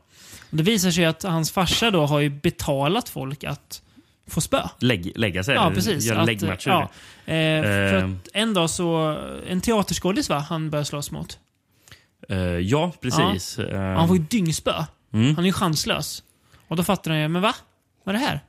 [0.49, 3.81] Och det visar sig att hans farsa då har ju betalat folk att
[4.27, 4.61] få spö.
[4.79, 5.55] Lägg, lägga sig.
[5.55, 6.05] Ja, precis.
[6.05, 6.69] Göra läggmatcher.
[6.69, 6.81] ja.
[7.25, 8.05] Eh, för Eh.
[8.05, 9.17] att en dag så,
[9.49, 11.39] en teaterskådis va, han börjar slåss mot.
[12.29, 13.59] Eh, ja, precis.
[13.59, 14.73] Eh, Han får ju dyngspö.
[15.13, 15.35] mm.
[15.35, 16.23] Han är ju chanslös.
[16.67, 17.55] Och då fattar han ju, men va?
[18.03, 18.39] Vad är det här?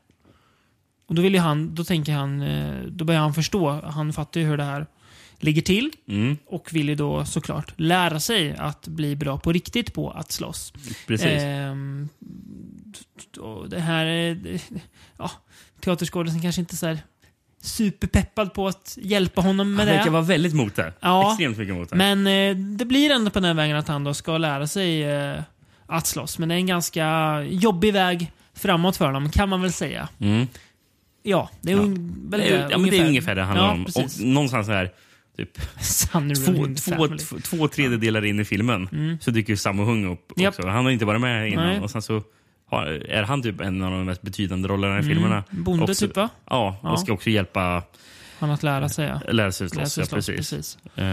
[1.06, 3.80] Och då vill han, då tänker han, eh, då börjar han förstå.
[3.84, 4.86] Han fattar ju hur det här
[5.38, 5.90] ligger till.
[6.08, 10.32] Mm, Och vill ju då såklart lära sig att bli bra på riktigt på att
[10.32, 10.72] slåss.
[11.06, 11.42] precis.
[13.40, 14.38] Och det här är...
[15.18, 15.30] Ja,
[15.80, 16.98] teaterskådisen kanske inte så här
[17.62, 19.98] superpeppad på att hjälpa honom med han det.
[19.98, 20.92] verkar vara väldigt mot det.
[21.00, 21.30] Ja.
[21.30, 21.96] Extremt mycket mot det.
[21.96, 25.40] Men eh, det blir ändå på den vägen att han då ska lära sig eh,
[25.86, 26.38] att slåss.
[26.38, 30.08] Men det är en ganska jobbig väg framåt för honom, kan man väl säga.
[30.18, 30.46] Mm.
[31.22, 31.82] Ja, det är Ja.
[31.82, 33.84] un- väl Det är, ja, men det är ungefär det det handlar Ja, om.
[33.84, 34.20] precis.
[34.20, 34.92] Och någonstans här,
[35.36, 35.54] typ,
[36.44, 39.18] två, två, två, två tredjedelar in i filmen Mm.
[39.20, 40.66] så dyker ju Sammo Hung upp också.
[40.66, 41.66] Han har inte varit med innan.
[41.66, 41.80] Nej.
[41.80, 42.22] Och sen så
[42.66, 45.08] har, är han typ en av de mest betydande rollerna i Mm.
[45.14, 45.44] filmerna.
[45.50, 46.28] Bonde Också- typ va?
[46.50, 46.96] Ja, och Ja.
[46.96, 47.82] ska också hjälpa
[48.38, 49.32] Han att lära sig ja.
[49.32, 50.10] lära sig Lära slåss.
[50.10, 50.36] Ja, precis.
[50.36, 50.78] precis.
[50.94, 51.04] Um,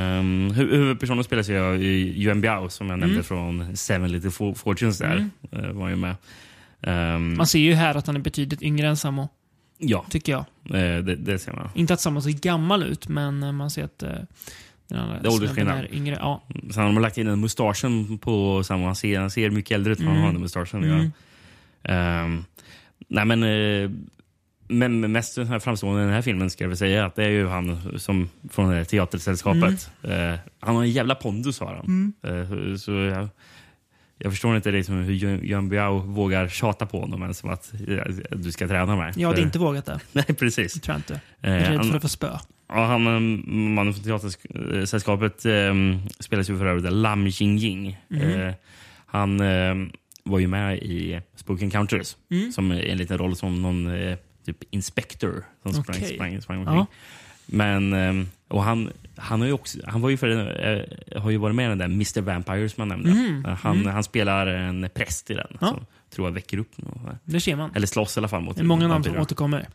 [0.52, 3.24] hu- huvudpersonen spelas ju av Yuan Biao som jag nämnde Mm.
[3.24, 5.30] från Seven Little For- Fortunes där.
[5.52, 5.66] Mm.
[5.66, 6.16] eh, var ju med.
[6.84, 9.30] Ehm, Man ser ju här att han är betydligt yngre än Samo,
[9.82, 10.46] ja, tycker jag.
[10.66, 11.70] eh, det, det ser man.
[11.76, 14.10] Inte att Samo ser gammal ut, men eh, man ser att eh,
[14.88, 15.86] den andra Det är åldersskillnad.
[15.92, 16.18] yngre.
[16.20, 16.44] Ja.
[16.74, 18.86] Sen har de lagt in en mustaschen på Sammo.
[18.86, 20.16] Han ser, han ser mycket äldre ut än Mm.
[20.18, 20.84] han har den mustaschen.
[20.84, 20.96] Ja.
[20.96, 21.12] Mm.
[21.84, 22.46] Ehm,
[23.08, 23.92] nej men, eh,
[24.68, 27.24] men mest den här framstående i den här filmen ska jag väl säga att det
[27.24, 29.92] är ju han som från det här teatersällskapet.
[30.04, 31.86] Eh, han har en jävla pondus har han.
[31.86, 32.14] Mm.
[32.72, 33.28] Eh, så jag,
[34.24, 38.04] jag förstår inte liksom hur Jan Biao vågar tjata på honom ens som att eh,
[38.32, 39.14] du ska träna mig.
[39.16, 40.00] Jag hade För- inte vågat det.
[40.12, 40.74] Nej, precis.
[40.74, 41.14] Det tror jag inte.
[41.42, 42.38] Eh, Jag är rädd för att få spö.
[42.68, 45.74] Ja, han, eh, mannen från Teatersällskapet eh,
[46.20, 47.98] spelas ju för övrigt av Lam Jingjing.
[48.08, 48.22] Mhm.
[48.22, 48.54] Eh,
[49.06, 49.76] han eh,
[50.24, 52.52] var ju med i Spook Encounters Mm.
[52.52, 56.14] som en liten roll som någon eh, typ inspector som sprang, Okej.
[56.16, 56.76] sprang, sprang omkring.
[56.78, 56.86] Ja.
[57.46, 60.30] Men, eh, och han, han, har ju också, han var ju för,
[61.12, 62.22] eh, har ju varit med i den där Mr.
[62.22, 63.12] Vampire som jag nämnde.
[63.12, 63.46] Mm.
[63.46, 63.94] Eh, Han, Mm.
[63.94, 65.58] han spelar en präst i den.
[65.62, 65.68] Ja.
[65.68, 67.72] Som tror jag väcker upp någon, Det ser man.
[67.76, 69.68] Eller slåss i alla fall mot Det är många namn som återkommer.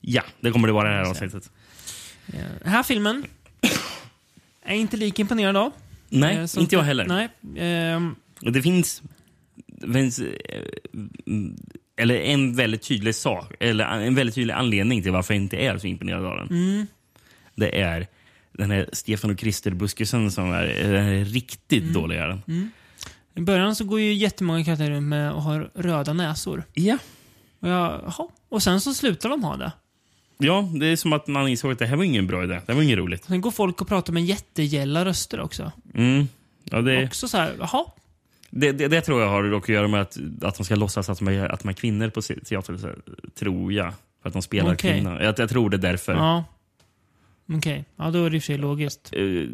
[0.00, 1.50] Ja, det kommer det vara i det här avsnittet.
[2.32, 3.24] Eh, Den här filmen
[4.64, 5.72] är inte lika imponerad av.
[6.08, 7.04] Nej, Eh, inte jag heller.
[7.06, 7.28] Nej.
[7.66, 9.02] Ehm, det finns,
[9.92, 10.26] finns eh,
[11.96, 15.78] eller en väldigt tydlig sak, eller en väldigt tydlig anledning till varför jag inte är
[15.78, 16.48] så imponerad av den.
[16.48, 16.86] mm,
[17.54, 18.06] Det är
[18.52, 21.92] den här Stefan och Krister-buskisen som är, är riktigt Mm.
[21.94, 22.16] dålig.
[22.18, 22.70] Mm.
[23.34, 26.64] I början så går ju jättemånga karaktärer runt med och har röda näsor.
[26.72, 26.98] Ja.
[27.60, 28.12] Och, jag,
[28.48, 29.72] och sen så slutar de ha det.
[30.38, 32.60] ja, det är som att man insåg att det här var ingen bra idé.
[32.66, 33.24] Det var inget roligt.
[33.24, 35.72] Sen går folk och pratar med jättegälla röster också.
[35.94, 36.28] Mm.
[36.64, 37.84] Ja, det, Också så här, jaha.
[38.50, 41.08] Det, det, det tror jag har dock att göra med att, att de ska låtsas
[41.08, 42.76] att de är, att de är kvinnor på se- teater.
[42.76, 42.96] så här,
[43.38, 43.92] Tror jag.
[44.22, 44.92] För att de spelar Okej.
[44.92, 45.20] kvinnor.
[45.20, 46.14] Jag, jag tror det är därför.
[46.14, 46.44] Ja.
[47.56, 49.10] Okej, ja då är det i och för sig logiskt.
[49.12, 49.46] Eh, ja,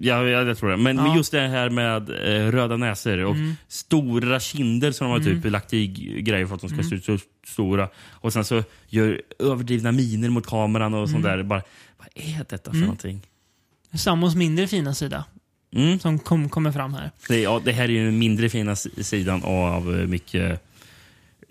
[0.00, 0.76] ja, jag tror det.
[0.76, 1.02] Men, Ja.
[1.06, 3.54] men just det här med eh, röda näsor och Mm.
[3.68, 5.86] stora kinder som de har typ lagt i
[6.22, 6.88] grejer för att de ska Mm.
[6.90, 7.88] se ut så stora.
[8.10, 11.36] Och sen så gör överdrivna miner mot kameran och sånt Mm.
[11.38, 11.44] där.
[11.44, 11.62] Bara,
[11.98, 13.20] vad är detta för någonting?
[13.94, 15.24] Sammos mindre fina sida
[15.76, 15.98] Mm.
[15.98, 17.10] som kom, kommer fram här.
[17.28, 20.62] Det, ja, det här är ju den mindre fina sidan av eh, mycket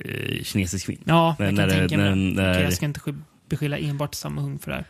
[0.05, 1.01] eh, kinesisk film.
[1.05, 2.09] Ja, jag när kan det- tänka mig.
[2.15, 2.99] när- när- jag ska inte
[3.49, 4.85] beskylla enbart Sammo Hung för det här.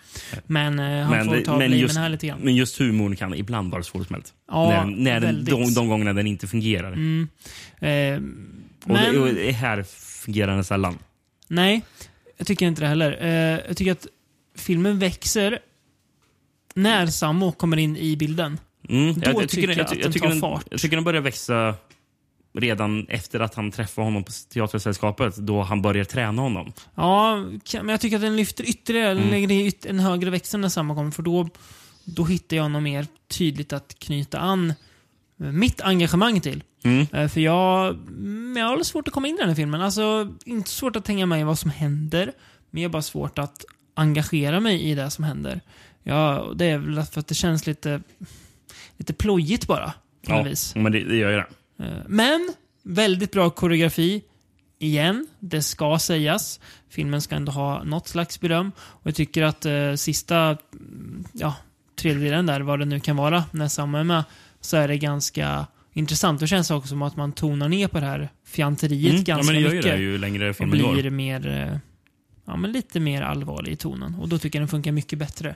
[0.48, 2.40] Men eh, han Men får ta men just- här lite grann.
[2.40, 4.34] Men just humorn kan ibland vara svårsmält.
[4.48, 6.92] Ja, när när den, de, de gångerna den inte fungerar.
[6.94, 7.28] Mm.
[7.80, 7.88] Eh,
[8.92, 9.84] Och, det, och men, det här
[10.24, 10.98] fungerar den sällan.
[11.48, 11.82] nej,
[12.38, 13.18] jag tycker inte det heller.
[13.22, 14.08] Eh, jag tycker att
[14.56, 15.60] filmen växer
[16.76, 18.60] när Sammo kommer in i bilden.
[18.90, 20.66] Mm, Då tycker jag att jag, den tycker tar den, fart.
[20.72, 21.76] jag tycker den börjar växa
[22.54, 26.74] redan efter att han träffar honom på teatersällskapet då han börjar träna honom.
[26.96, 27.36] Ja,
[27.74, 29.30] men jag tycker att den lyfter ytterligare, Mm.
[29.30, 31.12] lägger i yt- en högre växel när Sammo kommer.
[31.12, 31.50] För då,
[32.04, 34.74] då hittar jag något mer tydligt att knyta an
[35.38, 36.64] mitt engagemang till.
[36.84, 37.08] Mm.
[37.14, 37.96] Eh, För jag,
[38.58, 39.82] jag har svårt att komma in i den här filmen.
[39.82, 42.32] Alltså, inte svårt att hänga med i vad som händer,
[42.72, 45.62] men jag har bara svårt att engagera mig i det som händer.
[46.04, 48.02] Ja, det är väl för att det känns lite,
[48.98, 49.94] lite plojigt bara,
[50.28, 50.76] på Ja, vis.
[50.76, 51.46] men det, det gör ju det.
[51.80, 54.24] Eh, Men, väldigt bra koreografi.
[54.80, 56.60] Igen, det ska sägas.
[56.90, 58.72] Filmen ska ändå ha något slags beröm.
[58.78, 61.56] Och jag tycker att eh, sista mm, ja,
[61.96, 64.24] tredjedelen där, vad det nu kan vara, när Sam är med,
[64.62, 66.40] så är det ganska intressant.
[66.40, 69.24] Det känns också som att man tonar ner på det här fjanteriet Mm.
[69.28, 69.92] Ja, ganska men det gör ju mycket.
[69.92, 70.94] det ju längre och filmen går.
[70.94, 71.78] blir mer, eh,
[72.46, 74.16] ja men lite mer allvarlig i tonen.
[74.16, 75.56] Och då tycker jag den funkar mycket bättre.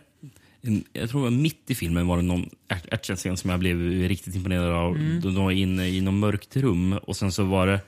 [0.93, 3.77] Jag tror att mitt i filmen var det någon act- actionscen som jag blev
[4.07, 4.95] riktigt imponerad av.
[4.95, 5.21] Mm.
[5.21, 7.79] De var inne i något mörkt rum och sen så var det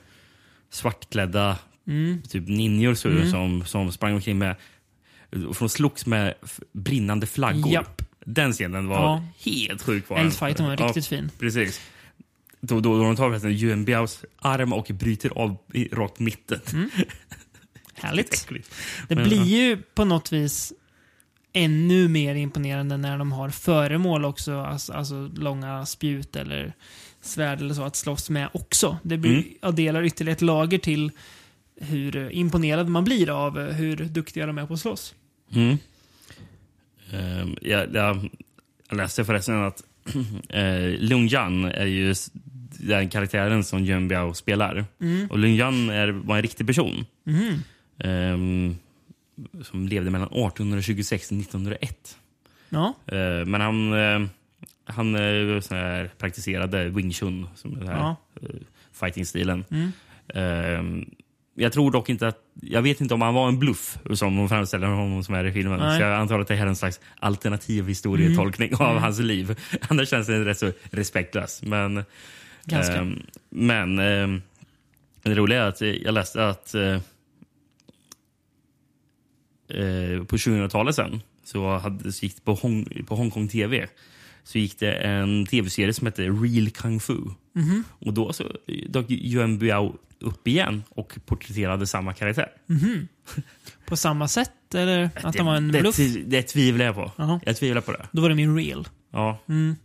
[0.70, 2.22] svartklädda Mm.
[2.28, 3.30] typ ninjor Mm.
[3.30, 4.56] som, som sprang omkring med
[5.48, 6.34] och de slogs med
[6.72, 7.72] brinnande flaggor.
[7.72, 8.02] Japp.
[8.26, 9.24] Den scenen var Ja.
[9.44, 10.04] helt sjuk.
[10.10, 11.30] Eldfighten var Ja, riktigt fin.
[11.38, 11.80] Precis.
[12.60, 15.56] Då, då, då de tar förresten Yuan Biaos arm och bryter av
[15.92, 16.60] rakt mitten.
[16.72, 16.90] Mm.
[17.94, 18.48] Härligt.
[19.08, 19.44] Det blir ja.
[19.44, 20.72] ju på något vis
[21.52, 26.72] ännu mer imponerande när de har föremål också, alltså, alltså långa spjut eller
[27.20, 28.98] svärd eller så att slåss med också.
[29.02, 29.44] Det blir, Mm.
[29.60, 31.10] addelar ytterligare ett lager till
[31.80, 35.14] hur imponerad man blir av hur duktiga de är på att slåss.
[35.54, 35.78] Mm.
[37.12, 38.28] Ehm, jag, jag,
[38.96, 39.82] läste förresten att
[40.54, 42.14] uh, Lung Jan är ju
[42.78, 44.84] den karaktären som Yuan Biao spelar.
[45.00, 45.26] Mm.
[45.30, 47.04] Och Lung Jan är, var en riktig person.
[47.24, 47.62] Mhm.
[47.98, 48.76] ehm,
[49.62, 52.18] som levde mellan 1826 och 1901.
[52.68, 52.94] Ja.
[53.06, 54.28] Eh, men han, uh,
[54.84, 55.12] han
[55.62, 58.16] sån här, praktiserade Wing Chun, som den här Ja.
[58.42, 58.48] eh,
[58.92, 59.64] fighting-stilen.
[59.70, 59.92] Mm.
[60.34, 61.04] Ehm,
[61.54, 62.36] jag tror dock inte att...
[62.62, 65.52] Jag vet inte om han var en bluff som de framställer honom som är i
[65.52, 65.78] filmen.
[65.80, 65.98] Nej.
[65.98, 69.58] Så jag antar att det här är en slags alternativ historietolkning av hans liv.
[69.88, 71.62] Annars känns det rätt så respektlöst.
[71.62, 72.04] Men,
[72.64, 72.94] Ganska.
[72.94, 74.42] ehm, men ehm,
[75.22, 76.74] det roliga är att jag läste att
[79.70, 83.86] eh, på 2000-talet sen så, hade, så gick det på, Hong, på Hongkong TV
[84.44, 87.16] så gick det en tv-serie som hette Real Kung Fu.
[87.54, 87.84] Mhm.
[87.98, 88.44] Och då så
[88.88, 92.48] dök Yuan Biao upp igen och porträtterade samma karaktär.
[93.86, 95.96] På samma sätt, eller att de var en det, bluff?
[95.96, 97.12] det, det tvivlar jag på.
[97.16, 97.40] Jaha.
[97.46, 98.08] Jag tvivlar på det.
[98.12, 98.88] Då var det min real.
[99.12, 99.76] Ja, Mm.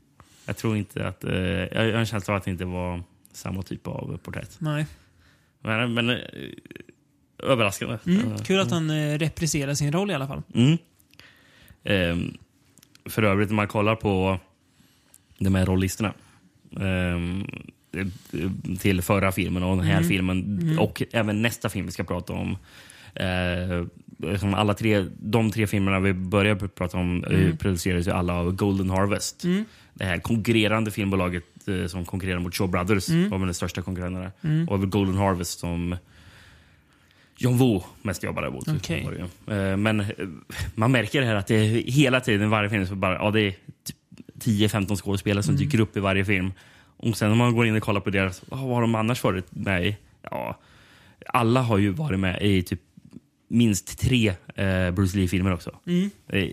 [0.46, 1.24] jag tror inte att...
[1.24, 4.56] Eh, jag har en känsla av att det inte var samma typ av porträtt.
[4.60, 4.86] Nej.
[5.64, 6.18] Men, men eh,
[7.44, 7.98] överraskande.
[8.06, 8.32] Mm.
[8.32, 10.42] Eh, Kul att han eh, repriserar sin roll i alla fall.
[10.54, 10.78] Mm.
[11.84, 12.38] Ehm,
[13.06, 14.40] för övrigt, om man kollar på
[15.38, 16.14] de här rollistorna
[16.80, 17.46] ehm,
[17.98, 18.08] eh,
[18.80, 20.10] till förra filmen och den här Mm.
[20.10, 22.58] filmen och även nästa film vi ska prata om.
[23.16, 23.86] Eh,
[24.40, 27.58] som alla tre, de tre filmerna vi börjar prata om mm.
[27.58, 29.44] produceras ju alla av Golden Harvest.
[29.44, 29.66] Mm.
[29.94, 33.30] Det här konkurrerande filmbolaget eh, som konkurrerar mot Shaw Brothers Mm.
[33.30, 34.32] var väl den största konkurrenterna.
[34.42, 34.70] Mm.
[34.70, 35.96] Och Golden Harvest som
[37.38, 38.68] John Woo mest jobbade mot.
[38.90, 39.54] Ju.
[39.56, 40.08] Eh, Men eh,
[40.76, 43.52] man märker här att det hela tiden, varje film, så bara, ja, det är
[43.84, 43.96] typ
[44.40, 45.66] 10-15 skådespelare som Mm.
[45.66, 46.52] dyker upp i varje film.
[46.98, 49.46] Och sen om man går in och kollar på deras, vad har de annars varit
[49.56, 49.98] med i?
[50.22, 50.60] Ja,
[51.28, 52.80] alla har ju varit med i typ
[53.48, 55.80] minst tre eh, Bruce Lee-filmer också.
[55.88, 56.10] Mm.
[56.28, 56.50] Eh,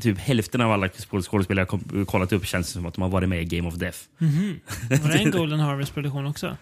[0.00, 3.42] typ hälften av alla skådespelare jag kollat upp känns som att de har varit med
[3.42, 3.98] i Game of Death.
[4.18, 4.60] Mhm.
[5.02, 6.56] Var det en Golden Harvest-produktion också?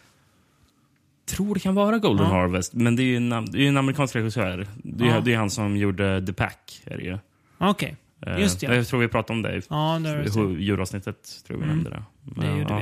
[1.36, 2.32] Tror det kan vara Golden Ja.
[2.32, 4.66] Harvest, men det är ju en, det är en amerikansk regissör.
[4.84, 5.20] Det är, Ja.
[5.20, 6.82] det är han som gjorde The Pack.
[6.84, 7.18] Är det ju.
[7.58, 7.96] Okej.
[8.26, 8.74] Eh, Just det, ja.
[8.74, 10.16] Jag tror vi pratade om det i Ja, det, är
[10.54, 10.60] det.
[10.60, 11.44] i julavsnittet.
[11.46, 11.76] Tror vi Mm.
[11.76, 12.02] nämnde det.
[12.22, 12.78] det Men, gjorde ja.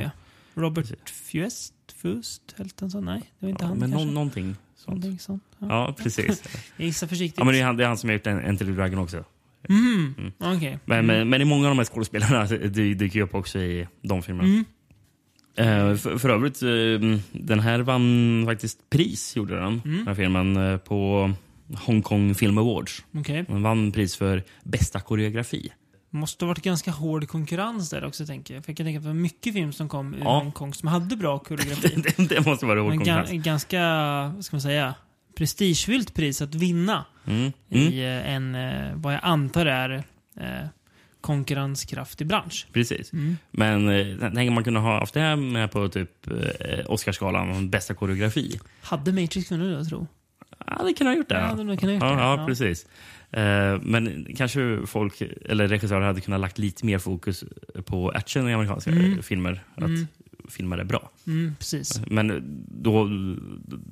[0.55, 0.61] vi.
[0.61, 1.73] Robert Fust?
[2.01, 2.55] Fust?
[2.57, 3.05] Helt sån?
[3.05, 4.05] Nej, det var inte Ja, han men kanske.
[4.05, 4.87] någon, någonting sånt.
[4.87, 5.43] Någonting sånt.
[5.59, 5.67] Ja.
[5.69, 6.43] Ja, precis.
[6.77, 7.39] Jag gissar försiktigt.
[7.39, 8.99] Ja, men det, är han, det är han som har gjort en- Enter the Dragon
[8.99, 9.23] också.
[9.69, 10.79] Mhm, Okej.
[10.85, 13.59] Men, men, men det är många av de här skådespelarna dy- dyker ju upp också
[13.59, 14.49] i de filmerna.
[14.49, 14.65] Mm.
[15.55, 19.97] Eh, för, för övrigt, eh, den här vann faktiskt pris, gjorde den, Mm.
[19.97, 21.31] den här filmen, eh, på
[21.75, 23.03] Hong Kong Film Awards.
[23.17, 23.45] Okej.
[23.47, 25.71] Den vann pris för bästa koreografi.
[26.09, 28.65] Måste ha varit ganska hård konkurrens där också, tänker jag.
[28.65, 30.39] För jag kan tänka att det var mycket film som kom ur Ja.
[30.39, 31.95] Hongkong som hade bra koreografi.
[32.17, 33.29] det, det måste vara hård Men konkurrens.
[33.29, 33.79] ga- ganska,
[34.35, 34.95] vad ska man säga,
[35.37, 37.51] prestigefyllt pris att vinna Mm.
[37.71, 37.87] Mm.
[37.93, 38.57] i en,
[39.01, 40.03] vad jag antar är,
[41.21, 42.67] konkurrenskraftig bransch.
[42.73, 43.13] Precis.
[43.13, 43.37] Mm.
[43.51, 47.93] Men eh, tänker man kunna ha haft det här med på typ eh, Oscarsgalan, bästa
[47.93, 48.59] koreografi.
[48.81, 50.07] Hade Matrix vunnit det, jag tror
[50.67, 51.35] Ja, det kan ha gjort det.
[51.35, 52.07] Ja, hade nog kunnat gjort det.
[52.07, 52.45] ja, Ja.
[52.47, 52.85] precis.
[53.31, 57.43] Eh, men kanske folk, eller regissörer hade kunnat lagt lite mer fokus
[57.85, 59.23] på action i amerikanska Mm.
[59.23, 59.63] filmer.
[59.75, 60.07] Att Mm.
[60.49, 61.11] filmer är bra.
[61.27, 62.01] Mm, precis.
[62.07, 63.09] Men då,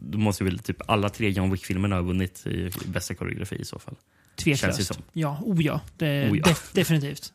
[0.02, 3.80] då måste väl typ alla tre John Wick-filmerna ha vunnit i bästa koreografi i så
[3.80, 3.96] fall.
[4.44, 4.94] Känns det Tveklöst.
[4.94, 5.04] som.
[5.14, 5.82] Ja, oh ja.
[5.98, 6.44] Det, Oh ja.
[6.44, 7.34] def- definitivt.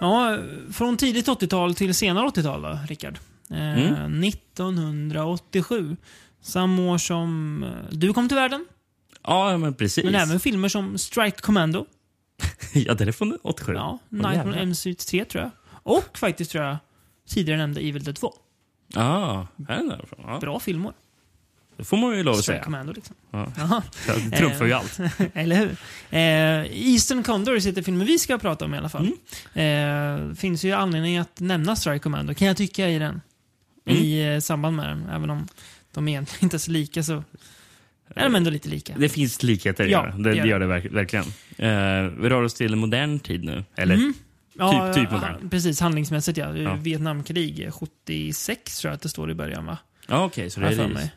[0.00, 0.38] Ja,
[0.72, 3.18] från tidigt 80-tal till senare 80-tal då, Rickard.
[3.50, 4.24] Eh, Mm.
[4.24, 5.96] 1987.
[6.42, 8.66] Samma år som du kom till världen.
[9.24, 10.04] Ja, men precis.
[10.04, 11.86] Men även filmer som Strike Commando.
[12.72, 13.72] ja, den är från 87.
[13.72, 14.54] Ja, Nightmare on.
[14.54, 15.50] Elm Street 3 tror jag.
[15.82, 16.76] Och faktiskt tror jag
[17.28, 18.34] tidigare nämnde Evil Dead 2.
[18.94, 20.20] Ah, är den därifrån.
[20.26, 20.92] Ja, Bra filmer.
[21.76, 22.64] det får man ju lov att Strike säga.
[22.64, 23.16] Commando liksom.
[23.30, 23.82] Ja.
[24.30, 24.78] Det trumfar ju Eh.
[24.78, 24.98] allt.
[25.34, 25.76] eller hur?
[26.10, 29.12] Eh, Eastern Condors heter filmen vi ska prata om i alla fall.
[29.54, 30.28] Mm.
[30.30, 33.20] Eh, finns ju anledning att nämna Strike Commando, kan jag tycka, i den.
[33.84, 34.02] Mm.
[34.02, 35.08] I eh, samband med den.
[35.08, 35.48] Även om
[35.92, 37.24] de egentligen inte är så lika så
[38.16, 38.94] är de ändå lite lika.
[38.98, 41.24] Det finns likheter, Ja, ja, det, det gör det verk, verkligen.
[41.58, 43.64] Eh, vi rör oss till modern tid nu.
[43.76, 44.14] Eller, Mm.
[44.58, 45.48] Ja, typ ja, modern.
[45.50, 46.56] Precis, handlingsmässigt ja.
[46.56, 46.74] Ja.
[46.74, 49.78] Vietnamkrig eh, 76 tror jag att det står i början va?
[50.06, 51.12] ja okej, så det är mig.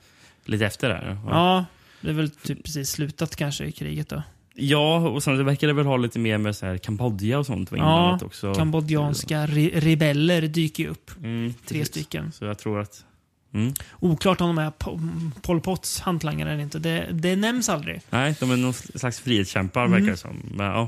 [0.46, 1.18] lite efter där.
[1.26, 1.30] Ja.
[1.30, 1.66] Ja,
[2.02, 4.24] det är väl typ precis slutat kanske i kriget då.
[4.56, 7.70] ja, och sen verkar det väl ha lite mer med så här Kambodja och sånt
[7.72, 8.54] Ja, också.
[8.54, 11.12] Kambodjanska re rebeller dyker ju upp.
[11.24, 12.32] Mm, Tre stycken.
[12.32, 13.06] Så jag tror att...
[13.54, 13.74] Mm.
[14.00, 16.80] Oklart om de är Po- Pol Pots hantlangare eller inte.
[16.80, 18.02] Det, det nämns aldrig.
[18.10, 19.92] Nej, de är någon slags frihetskämpar Mm.
[19.92, 20.42] verkar det som.
[20.56, 20.88] Men, ja.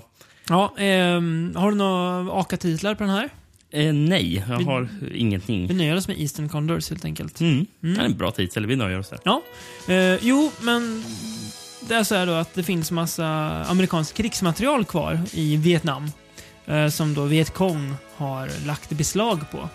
[0.49, 3.29] Ja, ehm, har du några AKA-titlar på den här?
[3.71, 5.67] eh, nej, jag Vi- har ingenting.
[5.67, 7.39] Vi nöjer oss med Eastern Condors helt enkelt.
[7.41, 7.65] Mm.
[7.83, 7.95] Mm.
[7.95, 9.19] Det är en bra titel, vi nöjer oss där.
[9.23, 9.41] Ja.
[9.87, 11.03] Eh, jo, men
[11.87, 13.27] det är så här då att det finns massa
[13.65, 16.11] amerikanskt krigsmaterial kvar i Vietnam.
[16.65, 19.69] Eh, som då Vietkong har lagt beslag på.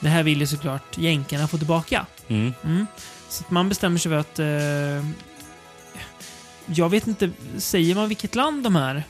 [0.00, 2.06] Det här vill ju såklart jänkarna få tillbaka.
[2.28, 2.54] Mm.
[2.64, 2.86] Mm.
[3.28, 4.38] Så man bestämmer sig för att...
[4.38, 5.10] Eh,
[6.74, 9.02] jag vet inte, säger man vilket land de här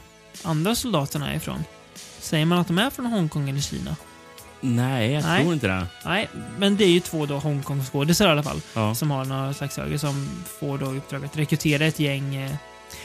[0.42, 1.64] andra soldaterna är ifrån?
[2.18, 3.96] Säger man att de är från Hongkong eller Kina?
[4.60, 5.42] Nej, jag Nej.
[5.42, 5.86] tror inte det.
[6.04, 8.60] Nej, men det är ju två då Hongkong-skådisar i alla fall.
[8.74, 8.94] Ja.
[8.94, 10.28] Som har några slags höger som
[10.60, 12.54] får då uppdrag att rekrytera ett gäng, eh,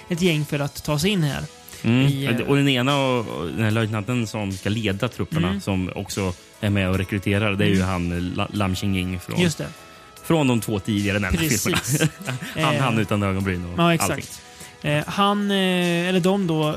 [0.10, 1.44] ett gäng för att ta sig in här.
[1.82, 2.08] Mm.
[2.08, 5.62] i, eh, och den ena och den här löjtnanten som ska leda trupperna, Mm.
[5.62, 6.34] som också
[6.66, 7.88] är med och rekryterar, det är ju Mm.
[7.88, 9.68] han La- Lam Xingying från, Just det.
[10.24, 11.78] från de två tidigare nämnda filmerna.
[11.84, 12.10] Precis.
[12.56, 14.18] han, Eh, han utan ögonbryn och Ja, allting.
[14.18, 14.42] exakt.
[14.82, 15.58] Eh, han, eh,
[16.10, 16.72] eller de då,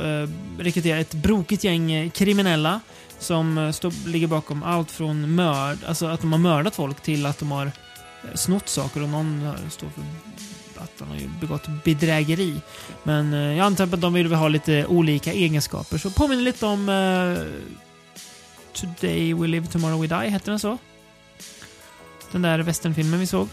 [0.59, 2.81] rekryterar ett brokigt gäng kriminella
[3.18, 7.38] som står, ligger bakom allt från mörd, alltså att de har mördat folk till att
[7.38, 7.70] de har
[8.35, 10.03] snott saker och någon står för
[10.83, 12.55] att han har begått bedrägeri.
[13.03, 15.99] Men jag antar att de vill ha lite olika egenskaper.
[15.99, 16.88] Så påminner lite om
[18.76, 20.78] Today We Live Tomorrow We Die, hette den så?
[22.32, 23.48] Den där westernfilmen vi såg.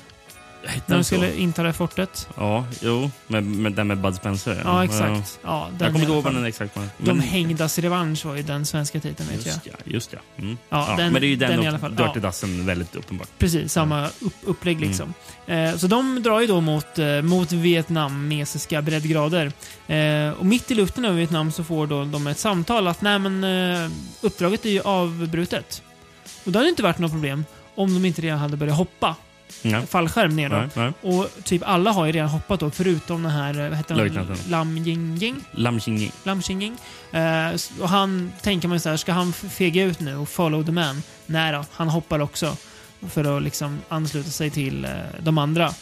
[0.86, 2.28] När de skulle inta det fortet.
[2.38, 3.12] Ja, jo.
[3.28, 4.62] Med, med, den med Bud Spencer.
[4.65, 5.39] Ja, exakt.
[5.43, 6.86] Ja, den Jag kommer i inte ihåg vad den exakt var.
[6.97, 9.54] De hängdas revansch var ju den svenska titeln, vet jag.
[9.56, 10.19] Just ja, just ja.
[10.38, 10.58] Mm.
[10.69, 11.95] Ja, ja, den- men det är ju den, den i och alla fall.
[11.95, 12.19] Dirty Ja.
[12.21, 13.28] Dozen väldigt uppenbart.
[13.38, 14.89] Precis, samma upp, upplägg Mm.
[14.89, 15.13] liksom.
[15.47, 19.52] Eh, så de drar ju då mot, eh, mot vietnamesiska breddgrader.
[19.88, 23.19] Eh, och mitt i luften över Vietnam så får då de ett samtal att nej
[23.19, 23.89] men eh,
[24.21, 25.82] uppdraget är ju avbrutet.
[26.45, 27.45] Och det hade inte varit något problem
[27.76, 29.15] om de inte redan hade börjat hoppa
[29.62, 29.82] Ja.
[29.82, 30.49] fallskärm ner.
[30.49, 30.93] Nej, nej.
[31.01, 34.38] Och typ alla har ju redan hoppat då, förutom den här, eh, vad heter han?
[34.49, 35.43] Lam Ying.
[35.51, 35.79] Lam.
[36.23, 36.77] Lam Xingying.
[37.12, 40.65] Eh, s- och han tänker man så här, ska han fega ut nu och follow
[40.65, 41.03] the man?
[41.25, 42.58] Nej då, han hoppar också.
[43.10, 45.73] För att liksom ansluta sig till eh, de andra.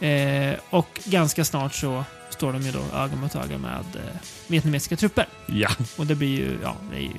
[0.00, 4.96] Eh, och ganska snart så står de ju då öga mot öga med eh, vietnamesiska
[4.96, 5.26] trupper.
[5.46, 5.68] Ja.
[5.96, 7.10] Och det blir ju, ja, det är ju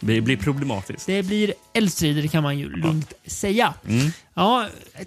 [0.00, 1.06] Det blir problematiskt.
[1.06, 3.74] Det blir eldstrider kan man ju lugnt säga.
[3.88, 4.10] Mm.
[4.34, 4.66] Ja,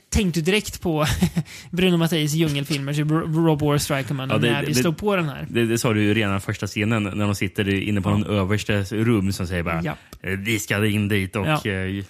[0.10, 1.06] tänkte direkt på
[1.72, 5.30] Bruno Matteis djungelfilmer, typ Rob War Strike Commando, Ja, det- när vi slog på den
[5.30, 5.48] här.
[5.50, 8.18] Det, det sa du ju redan i första scenen när de sitter inne på Ja.
[8.18, 9.80] någon översta rum som säger bara.
[10.22, 11.54] "Eh, vi ska in dit och Ja.
[11.54, 12.06] eh, Tänk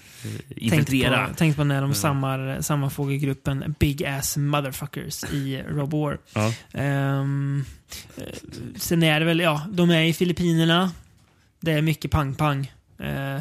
[0.58, 1.28] infiltrera.
[1.28, 6.18] på, tänk på när de sammar, sammanfogar gruppen Big Ass Motherfuckers i Rob War.
[6.34, 6.48] Ja.
[6.82, 7.26] Eh,
[8.76, 10.92] sen är det väl, ja, de är i Filippinerna.
[11.62, 12.72] Det är mycket pang-pang.
[13.00, 13.40] Eh,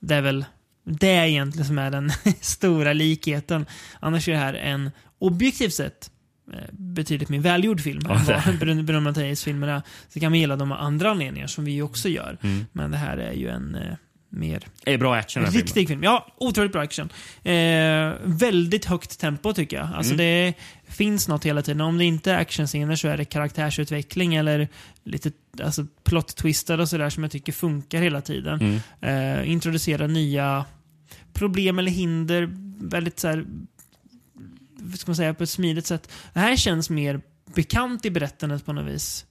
[0.00, 0.44] det är väl
[0.84, 3.66] det är egentligen som är den stora likheten.
[4.00, 6.10] Annars är det här en objektivt sett
[6.52, 9.82] eh, betydligt mer välgjord film Ja, än vad Bruno Bruno Matteis filmer är.
[10.08, 12.38] Så kan man gilla dem av andra anledningar som vi också gör.
[12.42, 12.66] Mm.
[12.72, 13.94] Men det här är ju en eh,
[14.30, 15.60] mer Det är bra action filmen.
[15.62, 16.02] Riktig film.
[16.02, 17.08] Ja, otroligt bra action.
[17.44, 19.88] Eh, väldigt högt tempo tycker jag.
[19.94, 20.16] Alltså Mm.
[20.26, 20.54] det
[20.88, 21.80] finns något hela tiden.
[21.80, 24.68] Om det inte är actionscener så är det karaktärsutveckling eller
[25.04, 28.60] lite alltså, plot-twistar och sådär som jag tycker funkar hela tiden.
[28.60, 29.40] Mm.
[29.40, 30.64] Eh, introducera nya
[31.32, 32.48] problem eller hinder
[32.80, 33.44] väldigt så här,
[34.94, 36.10] ska man säga, på ett smidigt sätt.
[36.32, 37.20] Det här känns mer
[37.54, 39.26] bekant i berättandet på något vis.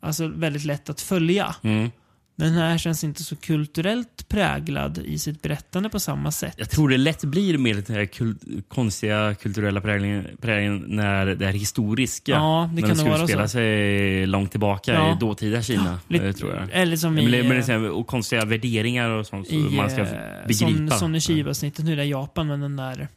[0.00, 1.54] Alltså väldigt lätt att följa.
[1.62, 1.90] Mm.
[2.36, 6.54] Den här känns inte så kulturellt präglad i sitt berättande på samma sätt.
[6.56, 8.36] Jag tror det lätt blir mer den här kul
[8.68, 12.32] konstiga kulturella präglingen, präglingen när det är historiska.
[12.32, 13.48] Ja, det när kan vara utspelar så.
[13.50, 15.12] sig långt tillbaka Ja.
[15.16, 16.68] i dåtida Kina, Lite- eh, tror jag.
[16.72, 19.76] Eller som Men, i, men är eh, här, och konstiga värderingar och sånt som i
[19.76, 20.06] man ska eh,
[20.46, 20.90] begripa.
[20.90, 23.08] Som, som i Shiva-snittet nu, där Japan, med den där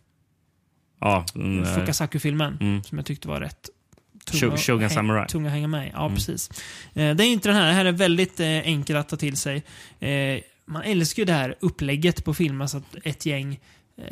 [1.02, 2.58] Ja, den där- Fukasaku-filmen.
[2.62, 2.84] Mm.
[2.84, 3.70] Som jag tyckte var rätt
[4.54, 5.28] att Shogun Samurai.
[5.28, 5.92] tung att hänga med.
[5.94, 6.16] Ja, Mm.
[6.16, 6.50] precis.
[6.94, 7.68] Eh, det är inte den här.
[7.68, 9.64] Det här är väldigt eh, enkel att ta till sig.
[10.00, 13.60] Eh, man älskar ju det här upplägget på film, alltså att ett gäng
[13.98, 14.06] eh,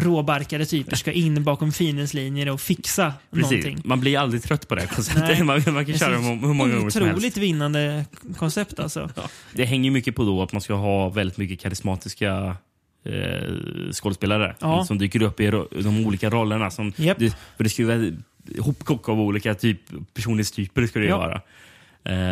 [0.00, 2.14] råbarkade typer ska in bakom fiendens
[2.52, 3.50] och fixa Precis.
[3.50, 3.78] någonting.
[3.84, 5.44] Man blir aldrig trött på det här konceptet.
[5.44, 7.16] Man, man kan köra så dem hur många gånger som helst.
[7.16, 8.04] Otroligt vinnande
[8.36, 9.10] koncept alltså.
[9.16, 9.22] Ja.
[9.52, 12.56] Det hänger mycket på då att man ska ha väldigt mycket karismatiska
[13.04, 14.84] eh, skådespelare Ja.
[14.84, 15.46] som dyker upp i
[15.82, 16.70] de olika rollerna.
[16.70, 17.18] Som, Japp.
[17.18, 18.12] det, för det ska ju vara
[18.60, 19.80] hopkock av olika typ,
[20.14, 20.86] personlighetstyper.
[20.86, 21.18] Ska det ju Ja.
[21.18, 21.40] vara.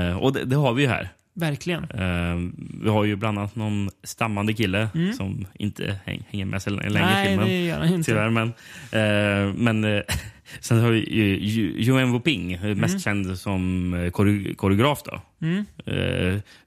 [0.09, 1.09] Eh, och det, det har vi ju här.
[1.37, 1.85] Verkligen.
[1.85, 2.51] Eh,
[2.83, 5.13] vi har ju bland annat någon stammande kille Mm.
[5.13, 7.47] som inte häng, hänger med så länge i Nej, filmen.
[7.49, 8.11] det gör han inte.
[8.11, 8.49] Tyvärr, men,
[8.93, 10.03] eh, men eh,
[10.61, 11.37] sen har vi ju
[11.85, 15.03] Yuen Woping, eh, mest känd som koreo- koreograf.
[15.05, 15.21] Då.
[15.43, 15.65] Mm.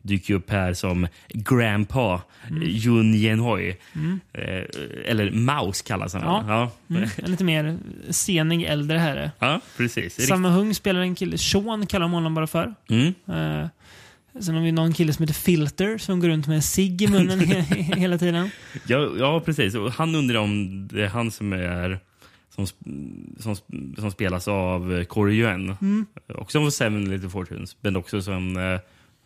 [0.02, 2.62] Dyker upp här som Grandpa Mm.
[2.62, 2.70] mm.
[2.72, 3.70] Jun Yenhoi.
[4.34, 4.64] Eh,
[5.06, 6.24] eller Maus kallas han.
[6.24, 6.46] Ja.
[6.48, 6.96] Ja.
[6.96, 7.10] Mm.
[7.24, 7.78] En lite mer
[8.10, 9.32] senig äldre herre.
[9.40, 10.28] ja, precis.
[10.28, 12.74] Samma Hung spelar en kille, Sean kallar de honom bara för.
[14.38, 14.44] Mm.
[14.44, 17.08] Sen har vi någon kille som heter Filter som går runt med en cigg i
[17.08, 18.50] munnen he- hela tiden.
[18.88, 19.76] Ja, ja, precis.
[19.76, 22.00] Och han undrar om det är han som är
[22.56, 22.68] som,
[23.40, 23.56] som,
[23.98, 25.76] som spelas av Corey Yuen.
[25.82, 26.06] Mm.
[26.28, 28.80] Också som Seven Little Fortunes, men också som eh,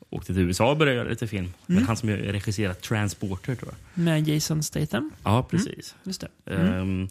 [0.09, 1.43] åkte till USA och började göra lite film.
[1.43, 1.53] Mm.
[1.65, 4.03] Men han som regisserat Transporter, tror jag.
[4.03, 5.11] Med Jason Statham.
[5.23, 5.95] Ja, precis.
[6.03, 6.53] Just det.
[6.55, 6.73] Mm.
[6.73, 7.09] Ehm,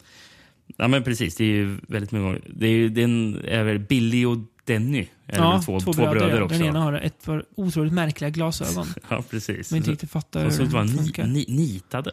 [0.77, 1.37] ja, men precis.
[1.37, 2.41] Det är ju väldigt många gånger.
[2.47, 4.39] Det är, den är väl Billy och
[4.75, 5.07] Denny.
[5.27, 6.43] Är Ja, väl två, två, bröder, ja.
[6.43, 6.59] också.
[6.59, 8.87] Den ena har ett par otroligt märkliga glasögon.
[9.09, 9.71] Ja, precis.
[9.71, 11.27] Man inte riktigt fattar Och så hur de ni, funkar.
[11.27, 12.11] ni, nitade.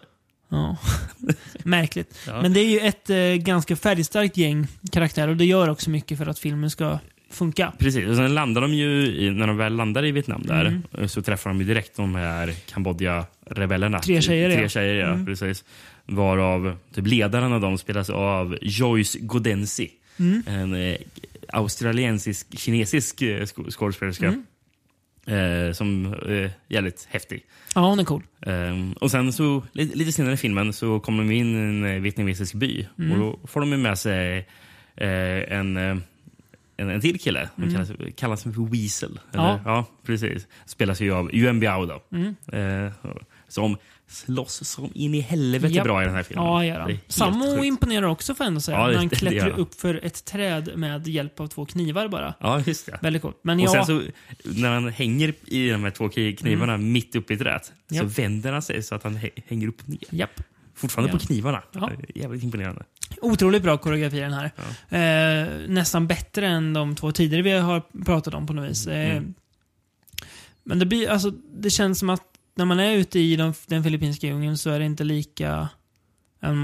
[0.49, 0.77] Ja.
[1.63, 2.17] Märkligt.
[2.27, 2.41] Ja.
[2.41, 6.17] Men det är ju ett eh, ganska färgstarkt gäng karaktärer och det gör också mycket
[6.17, 6.99] för att filmen ska
[7.31, 7.73] funka.
[7.79, 11.07] Precis, och sen landar de ju, i, när de väl landar i Vietnam där, Mm.
[11.09, 13.99] så träffar de ju direkt de här Kambodja-rebellerna.
[13.99, 15.07] Tre tjejer, Tre tjejer, ja.
[15.07, 15.25] Mm.
[15.25, 15.63] Precis.
[16.05, 19.91] Varav typ ledaren av dem spelas av Joyce Godensi.
[20.19, 20.43] Mm.
[20.47, 20.97] En
[21.53, 24.27] eh, australiensisk, kinesisk eh, skådespelerska.
[24.27, 24.45] Mm.
[25.27, 27.45] Eh, som är jävligt häftig.
[27.75, 28.23] Ja, hon är cool.
[28.41, 31.95] Ehm, och sen så, lite, lite senare i filmen så kommer de in i en
[31.95, 32.87] eh, vietnamesisk by.
[32.99, 33.11] Mm.
[33.11, 34.37] Och då får de med sig
[34.95, 35.97] eh, en, eh,
[36.77, 37.49] en, en till kille.
[37.55, 39.19] De kallas, kallas för Weasel.
[39.33, 39.49] Eller?
[39.49, 39.61] Mm.
[39.65, 39.71] Ja.
[39.71, 40.47] ja, precis.
[40.65, 42.01] Spelas ju av Yuan Biao då.
[42.11, 42.35] Mm.
[42.53, 42.93] Eh,
[43.47, 43.77] som
[44.09, 45.83] slåss som in i helvete Japp.
[45.83, 46.45] bra i den här filmen.
[46.45, 46.97] Ja, gör han.
[47.07, 48.77] Sammo imponerar också får jag ändå säga.
[48.77, 52.33] Ja, När han klättrar upp för ett träd med hjälp av två knivar bara.
[52.39, 52.99] Ja, just det.
[53.01, 53.39] Väldigt coolt.
[53.41, 54.01] Men Och ja, sen så,
[54.43, 58.61] när han hänger i de här två knivarna mitt uppe i träet så vänder han
[58.61, 59.99] sig så att han hä- hänger upp ner.
[60.09, 60.41] japp.
[60.75, 61.19] Fortfarande Ja.
[61.19, 61.63] på knivarna.
[61.71, 61.91] Ja.
[62.15, 62.83] Jävligt imponerande.
[63.21, 64.51] Otroligt bra koreografi den här.
[64.89, 68.87] Eh, nästan bättre än de två tidigare vi har pratat om på något vis.
[68.87, 69.33] Eh, Mm.
[70.63, 72.21] Men det blir, alltså, det känns som att
[72.57, 75.69] när man är ute i de, den filippinska djungeln så är det inte lika,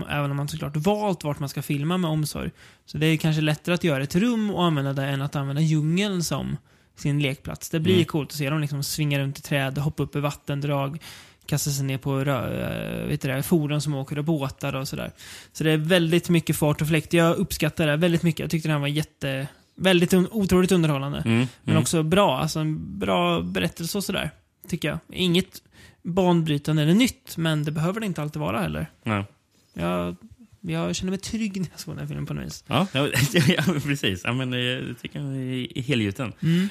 [0.10, 2.52] även om man såklart valt vart man ska filma med omsorg.
[2.86, 5.62] Så det är kanske lättare att göra ett rum och använda det än att använda
[5.62, 6.58] djungeln som
[6.96, 7.70] sin lekplats.
[7.70, 8.06] Det blir Mm.
[8.06, 11.00] coolt att se dem liksom svinga runt i träd, hoppa upp i vattendrag,
[11.46, 15.12] kasta sig ner på äh, vet det, fordon som åker och båtar och sådär.
[15.54, 17.14] Så det är väldigt mycket fart och fläkt.
[17.14, 18.40] Jag uppskattar det väldigt mycket.
[18.40, 21.18] Jag tyckte den här var jätte, väldigt un, otroligt underhållande.
[21.18, 21.48] Mm.
[21.64, 21.82] Men mm.
[21.82, 22.40] också bra.
[22.40, 24.32] Alltså en bra berättelse och sådär.
[24.68, 25.00] Tycker jag.
[25.10, 25.62] Inget
[26.04, 28.92] banbrytande eller nytt, men det behöver det inte alltid vara heller.
[29.04, 29.26] Ja.
[29.74, 30.16] Jag,
[30.62, 32.64] jag känner mig trygg när jag såg den här filmen på något vis.
[32.68, 33.10] Ja, ja,
[33.48, 34.22] ja, precis.
[34.24, 36.34] Ja, men, eh, jag tycker den är helgjuten.
[36.42, 36.70] Mm.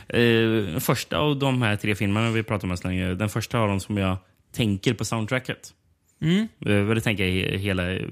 [0.75, 3.69] Eh, första av de här tre filmerna vi pratar om så länge, den första av
[3.69, 4.17] dem som jag
[4.53, 5.75] tänker på soundtracket.
[6.21, 6.49] Mm.
[6.67, 8.07] Eh, det tänker jag i hela eh,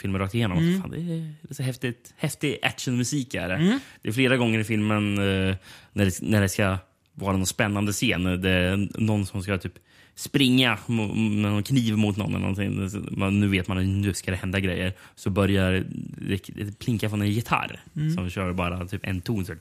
[0.00, 0.58] filmen rakt igenom.
[0.58, 0.80] Mm.
[0.80, 3.34] Fan, det, är, det är så häftigt, häftig actionmusik.
[3.34, 3.54] Är det.
[3.54, 3.78] Mm.
[4.02, 5.56] det är flera gånger i filmen eh,
[5.92, 6.78] när, det, när det ska
[7.14, 8.42] vara någon spännande scen.
[8.42, 9.74] Det är någon som ska typ
[10.20, 12.30] springa med någon kniv mot någon.
[12.34, 13.18] Eller någonting.
[13.18, 14.92] Man, nu vet man att nu ska det hända grejer.
[15.14, 15.84] Så börjar
[16.18, 18.14] det, det plinka från en gitarr Mm.
[18.14, 19.44] som kör bara typ en ton.
[19.44, 19.54] Så.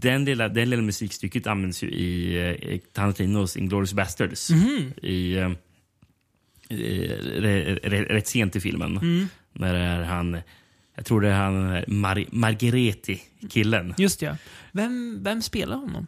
[0.00, 2.38] Den lilla, den lilla musikstycket används ju i
[2.72, 4.50] eh, Tarantinos Inglourious Basterds.
[4.50, 4.92] Mhm.
[5.02, 5.50] I, eh,
[6.68, 7.08] i,
[7.38, 8.96] re, re, rätt sent i filmen.
[8.96, 9.28] Mm.
[9.52, 10.36] När det är han,
[10.96, 13.94] jag tror det är han Mar Marghereti-killen.
[13.98, 14.36] Just ja.
[14.72, 16.06] Vem, vem spelar honom?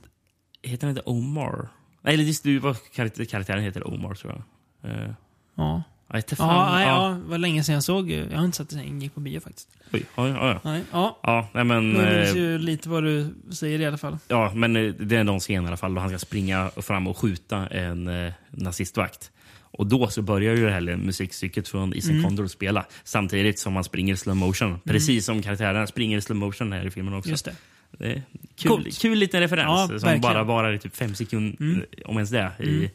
[0.65, 1.69] Heter han inte Omar?
[2.03, 4.43] Nej, eller det, vad karaktär- karaktären heter Omar tror
[4.83, 4.91] jag.
[4.91, 5.11] Uh,
[5.57, 5.83] Ja.
[6.09, 6.49] jag inte fan.
[6.57, 8.11] Ja, nej, ja, det var länge sedan jag såg.
[8.11, 9.69] Jag har inte sett den gick på bio faktiskt.
[9.93, 10.61] Oj, ja, ja, ja.
[10.65, 11.19] Nej, ja.
[11.23, 14.19] Ja, nej, men, Men det eh, vet ju lite vad du säger i alla fall.
[14.29, 17.07] ja, men eh, det är någon scen i alla fall då han ska springa fram
[17.07, 19.31] och skjuta en eh, nazistvakt.
[19.61, 22.25] Och då så börjar ju det här musikstycket från Isen Mm.
[22.25, 24.81] Condor spela samtidigt som han springer i slow motion.
[24.85, 27.31] Precis som karaktärerna springer i slow motion här i filmen också.
[27.31, 27.55] Just det.
[27.99, 28.23] Kul,
[28.69, 28.99] Coolt.
[29.01, 30.21] kul liten referens Ja, som verkligen.
[30.21, 31.79] bara varar i typ fem sekunder, Mm.
[31.79, 32.91] eh, om ens det, i Mm.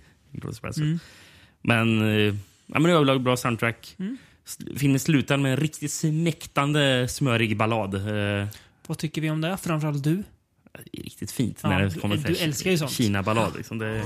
[0.78, 1.00] Mm.
[1.62, 2.36] Men, eh,
[2.68, 3.96] ja, men överlag bra soundtrack.
[4.00, 4.18] Mm.
[4.78, 7.96] Filmen slutar med en riktigt smäktande smörig ballad.
[8.42, 8.48] Eh,
[8.88, 9.58] Vad tycker vi om det?
[9.62, 10.24] Framförallt du.
[10.94, 12.92] det är riktigt fint Ja, när du- det kommer du älskar ju sånt.
[12.92, 13.54] Kina-ballad.
[13.58, 13.78] Liksom.
[13.78, 14.04] Det,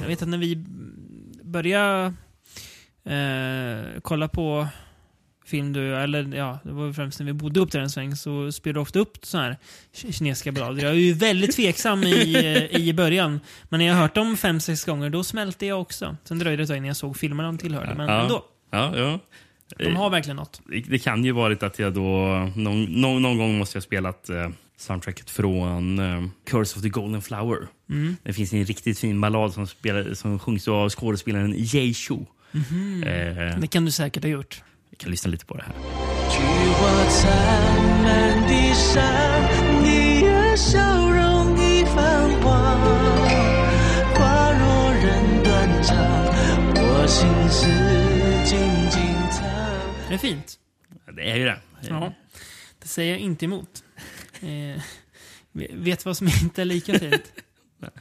[0.00, 0.64] Jag vet att när vi
[1.42, 2.12] började
[3.04, 4.66] eh, kolla på
[5.46, 8.52] film, du, eller ja, det var främst när vi bodde upp där en sväng, så
[8.52, 9.56] spelade du ofta upp så här
[9.94, 10.82] ki- kinesiska ballader.
[10.82, 14.60] Jag är ju väldigt tveksam i, i början, men när jag har hört dem fem,
[14.60, 16.16] sex gånger, då smälte jag också.
[16.24, 18.22] Sen dröjde det ett tag innan jag såg filmerna de tillhörde, men Ja.
[18.22, 18.44] ändå.
[18.70, 19.18] ja, ja.
[19.76, 20.60] De har verkligen något.
[20.88, 24.28] Det, kan ju varit att jag då någon, någon, någon gång måste jag ha spelat
[24.28, 27.58] eh, soundtracket från eh, Curse of the Golden Flower.
[27.90, 28.16] Mm.
[28.22, 32.24] Det finns en riktigt fin ballad som, spelar, som sjungs av skådespelaren Jay Chou.
[32.52, 33.02] Mhm.
[33.02, 34.62] Eh, Det kan du säkert ha gjort.
[34.90, 35.74] vi kan lyssna lite på det här.
[50.08, 50.58] Det är fint.
[51.12, 51.58] Det är ju det.
[51.80, 52.12] Ja.
[52.82, 53.84] Det säger jag inte emot.
[54.40, 54.82] Eh,
[55.72, 57.32] vet vad som inte är lika fint?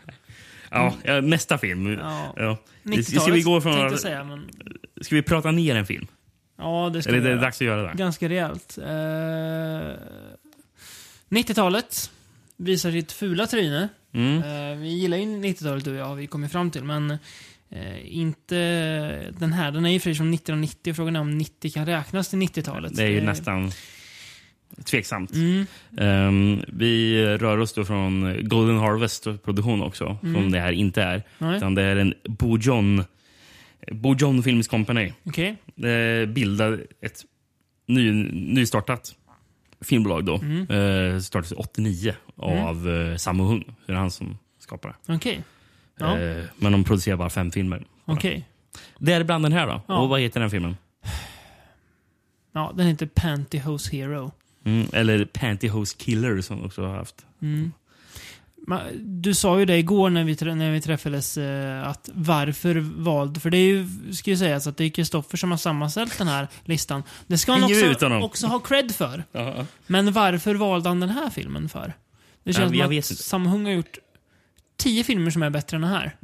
[0.70, 1.88] Ja, nästa film.
[1.94, 2.34] Ja.
[2.38, 2.58] Ja.
[2.84, 3.74] 90-talet Ska vi gå från...
[3.74, 4.50] jag säga, men...
[5.02, 6.08] Ska vi prata ner en film?
[6.58, 7.98] Ja, det ska Eller vi det är dags att göra det?
[7.98, 8.78] Ganska rejält.
[8.78, 8.86] Eh,
[11.30, 12.12] 90-talet
[12.58, 13.90] visar sitt fula tryne.
[14.14, 14.38] Mm.
[14.38, 17.18] Eh, vi gillar ju 90-talet du och jag, har vi kommit fram till, men
[17.70, 18.56] eh, inte
[19.40, 19.72] den här.
[19.72, 22.96] Den är ju från 1990 och frågan är om 90 kan räknas till 90-talet.
[22.96, 23.72] Det är ju Eh, nästan
[24.86, 25.34] tveksamt.
[25.34, 25.66] Mm,
[25.98, 30.36] Ehm, vi rör oss då från Golden Harvest-produktion också, Mm.
[30.42, 31.24] som det här inte är.
[31.38, 33.04] nej, Utan det är en Bo John,
[33.92, 35.14] Bo John Films Company.
[35.24, 35.56] okej.
[35.76, 37.26] Det bildar ett
[37.86, 39.16] ny, nystartat
[39.82, 40.36] filmbolag då.
[40.38, 40.62] Mm.
[41.16, 43.76] Eh, startades 89 av eh, Sammo Hung.
[43.86, 45.14] Det är han som skapar det.
[45.14, 45.44] Okej.
[45.98, 46.20] Ja.
[46.20, 47.86] Eh, men de producerar bara fem filmer.
[48.06, 48.48] Okej.
[49.00, 49.82] Det är bland den här då.
[49.88, 49.98] Ja.
[49.98, 50.78] Och vad heter den filmen?
[52.54, 54.32] Ja, den heter Pantyhose Hero.
[54.66, 57.26] Mm, eller Pantyhose Killer som också har haft.
[57.42, 57.72] Mm.
[58.96, 63.40] Du sa ju det igår när vi, när vi träffades, eh, att varför valde...
[63.40, 66.28] För det är ju, ska ju sägas att det är Kristoffer som har sammanställt den
[66.28, 67.04] här listan.
[67.28, 69.24] Det ska han också, också ha cred för.
[69.32, 69.66] Ja.
[69.88, 71.94] Men varför valde han den här filmen för?
[72.44, 73.24] Det känns Ja, som att vet inte.
[73.24, 73.98] Sam Hung har gjort
[74.78, 76.16] 10 filmer som är bättre än den här.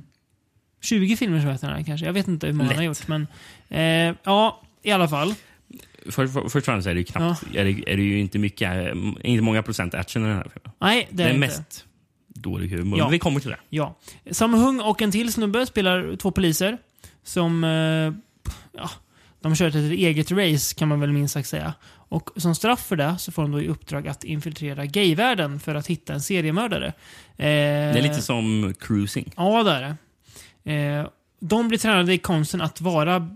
[0.82, 2.06] 20 filmer som är bättre än den här kanske.
[2.06, 3.00] Jag vet inte hur många han har Lätt.
[3.00, 3.28] gjort, men...
[3.70, 5.34] Eh, ja, i alla fall.
[6.10, 8.40] För, för, först och främst är det ju knappt, är det, är det ju inte
[8.40, 8.92] mycket, eh,
[9.24, 10.72] inte många procent action i den här filmen.
[10.80, 11.48] Nej, det Det är, är inte.
[11.48, 11.86] mest
[12.28, 12.98] dålig humor.
[13.00, 13.06] Ja.
[13.06, 13.60] Men vi kommer till det.
[13.70, 13.98] Ja.
[14.32, 16.78] Sam Hung och en till snubbe spelar två poliser
[17.24, 17.64] som...
[17.64, 18.90] Eh, ja,
[19.42, 21.74] de kör ett eget race kan man väl minst sagt säga.
[22.14, 25.76] Och som straff för det så får de då i uppdrag att infiltrera gayvärlden för
[25.76, 26.88] att hitta en seriemördare.
[26.88, 26.94] Eh,
[27.38, 27.46] Det
[28.00, 29.34] är lite som cruising.
[29.38, 29.98] Ja, det är
[30.64, 30.74] det.
[30.74, 31.08] Eh,
[31.40, 33.36] de blir tränade i konsten att vara...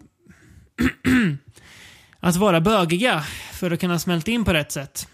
[2.19, 3.23] att vara bögiga
[3.53, 5.07] för att kunna smälta in på rätt sätt.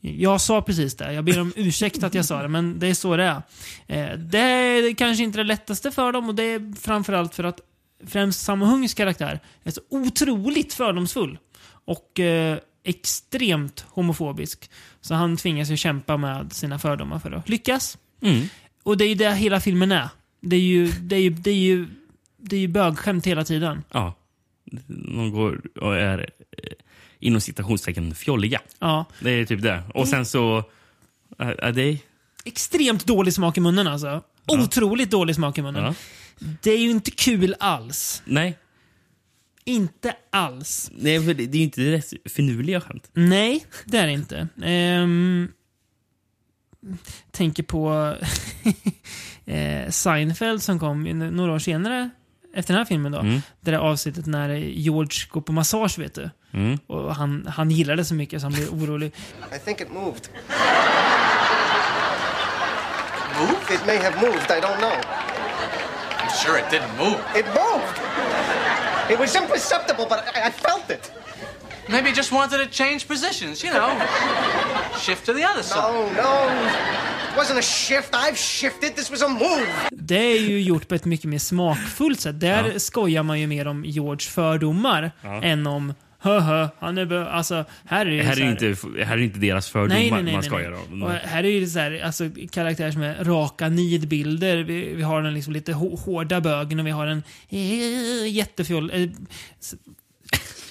[0.00, 1.12] Jag sa precis det.
[1.12, 3.42] Jag ber om ursäkt att jag sa det, men det är så det är.
[3.86, 7.60] Eh, det är kanske inte det lättaste för dem och det är framförallt för att
[8.06, 11.38] främst Sammo Hungs karaktär är så otroligt fördomsfull.
[11.88, 14.70] Och eh, extremt homofobisk.
[15.00, 17.98] Så han tvingas ju kämpa med sina fördomar för att lyckas.
[18.22, 18.46] Mm.
[18.82, 20.08] Och det är ju det hela filmen är.
[20.40, 21.86] Det är ju, det är ju, det är ju,
[22.36, 23.84] det är ju bögskämt hela tiden.
[23.90, 24.14] Ja.
[25.14, 26.72] De går och är eh,
[27.18, 28.60] inom citationstecken fjolliga.
[28.78, 29.04] Ja.
[29.20, 29.82] Det är typ det.
[29.94, 30.64] Och sen så...
[31.38, 31.98] Är, är det...
[32.44, 34.22] Extremt dålig smak i munnen alltså.
[34.46, 35.84] Otroligt dålig smak i munnen.
[35.84, 35.94] Ja.
[36.62, 38.22] Det är ju inte kul alls.
[38.24, 38.58] Nej.
[39.68, 40.90] Inte alls.
[40.94, 43.10] Nej, för det, det är ju inte rätt finurliga skämt.
[43.12, 44.48] Nej, det är det inte.
[44.62, 45.48] Ehm,
[47.30, 48.14] tänker på
[49.46, 52.10] eh, Seinfeld som kom några år senare
[52.54, 53.12] efter den här filmen.
[53.12, 53.18] då.
[53.18, 53.40] Mm.
[53.60, 56.30] Det där avsnittet när George går på massage, vet du.
[56.52, 56.78] Mm.
[56.86, 59.12] Och han, han gillar det så mycket så han blir orolig.
[59.56, 60.28] I think it moved.
[63.40, 63.74] Move?
[63.74, 64.96] It may have moved, I don't know.
[66.20, 67.20] I'm sure it didn't move.
[67.36, 67.87] It moved!
[69.10, 71.12] It was imperceptible, but I, I felt it.
[71.88, 73.90] Maybe he just wanted to change positions, you know.
[75.00, 75.82] Shift to the other side.
[75.82, 76.48] No, no.
[77.32, 78.14] It wasn't a shift.
[78.14, 78.94] I've shifted.
[78.96, 79.66] This was a move.
[79.90, 82.40] Det är ju gjort på ett mycket mer smakfullt sätt.
[82.40, 85.10] Där skojar man ju mer om George fördomar
[85.42, 89.22] än om hö, han är bö-" Alltså, här är det Här är, inte, här är
[89.22, 90.34] inte deras fördomar Nej, nej, nej.
[90.34, 91.02] man skojar om.
[91.02, 94.56] Och här är ju så här, alltså, karaktärer som är raka nidbilder.
[94.56, 98.90] Vi, vi har den liksom lite hå- hårda bögen och vi har en eh, jättefjoll...
[98.90, 99.08] Eh,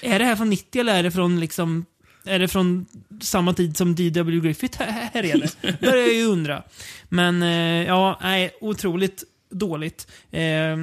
[0.02, 1.84] är det här från 90 eller är det från liksom...
[2.24, 2.86] Är det från
[3.20, 4.40] samma tid som D.W.
[4.40, 5.80] Griffith här är det?
[5.80, 6.62] börjar jag ju undra.
[7.08, 10.06] Men eh, ja, nej, otroligt dåligt.
[10.30, 10.76] Eh,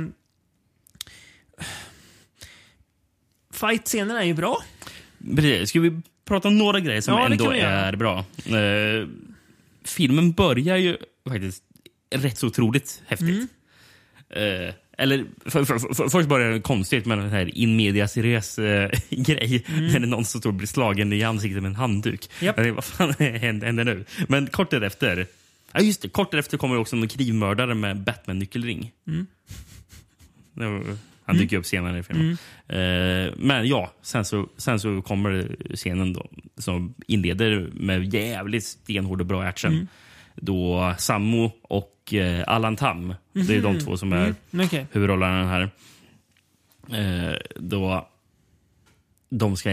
[3.67, 4.63] Fight-scenerna är ju bra.
[5.35, 5.69] Precis.
[5.69, 8.25] Ska vi prata om några grejer som Ja, ändå är bra?
[8.45, 9.07] Eh,
[9.83, 10.97] filmen börjar ju
[11.29, 11.63] faktiskt
[12.15, 13.49] rätt så otroligt häftigt.
[14.29, 14.67] Mm.
[14.67, 18.59] Eh, eller för, för, för, först börjar det konstigt med den här in medias res
[18.59, 19.65] eh, grej.
[19.67, 19.87] Mm.
[19.87, 22.29] När det någon som står och blir slagen i ansiktet med en handduk.
[22.39, 24.05] Jag tänkte, vad fan händer, händer nu?
[24.27, 25.27] Men kort därefter
[25.71, 26.09] Ja, just det.
[26.09, 28.91] Kort därefter kommer också en knivmördare med Batman-nyckelring.
[29.07, 29.27] Mm.
[31.25, 32.37] Han dyker upp senare i filmen.
[32.67, 36.25] Eh, men ja, sen så, sen så kommer scenen då,
[36.57, 39.73] som inleder med jävligt stenhård och bra action.
[39.73, 39.87] Mm.
[40.35, 44.85] Då Sammo och eh, Allan Tam, det är de två som är Mm, Okej.
[44.91, 45.69] huvudrollerna här.
[46.91, 48.07] Eh, då
[49.29, 49.69] de ska,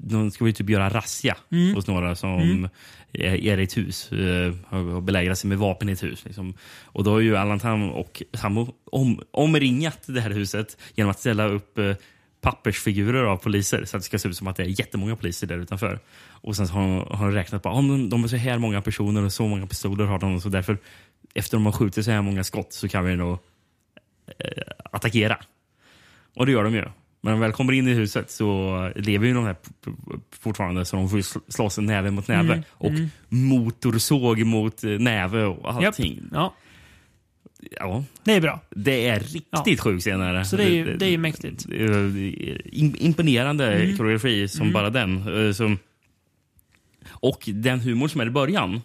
[0.00, 1.74] de ska ju typ göra razzia Mm.
[1.74, 2.68] hos några som
[3.12, 4.12] är, i ett hus.
[4.12, 6.24] Eh, har belägrat sig med vapen i ett hus.
[6.24, 6.54] Liksom.
[6.84, 11.18] Och då har ju Allan Tam och Sambo om, omringat det här huset genom att
[11.20, 11.94] ställa upp eh,
[12.40, 15.46] pappersfigurer av poliser så att det ska se ut som att det är jättemånga poliser
[15.46, 16.00] där utanför.
[16.20, 18.58] Och sen så har, de- har de räknat på att de, de är så här
[18.58, 20.40] många personer och så många pistoler har de.
[20.40, 20.78] Så därför,
[21.34, 23.38] efter de har skjutit så här många skott så kan vi nog
[24.38, 25.38] eh, attackera.
[26.36, 26.84] Och det gör de ju.
[27.20, 29.56] Men när de väl kommer in i huset så lever ju de här
[30.40, 32.52] fortfarande så de får slåss näve mot näve.
[32.52, 32.92] Mm, Och
[33.28, 36.22] motorsåg mot eh, näve och allting.
[36.32, 36.54] Ja,
[37.70, 38.60] Ja, det är bra.
[38.70, 39.76] det är riktigt Ja.
[39.78, 40.20] sjuk scen.
[40.20, 41.66] är Så det är ju- det är ju mäktigt.
[42.98, 43.96] Imponerande Mm.
[43.96, 45.46] koreografi som bara den.
[45.46, 45.78] Eh, Som,
[47.10, 48.82] och den humor som är i början.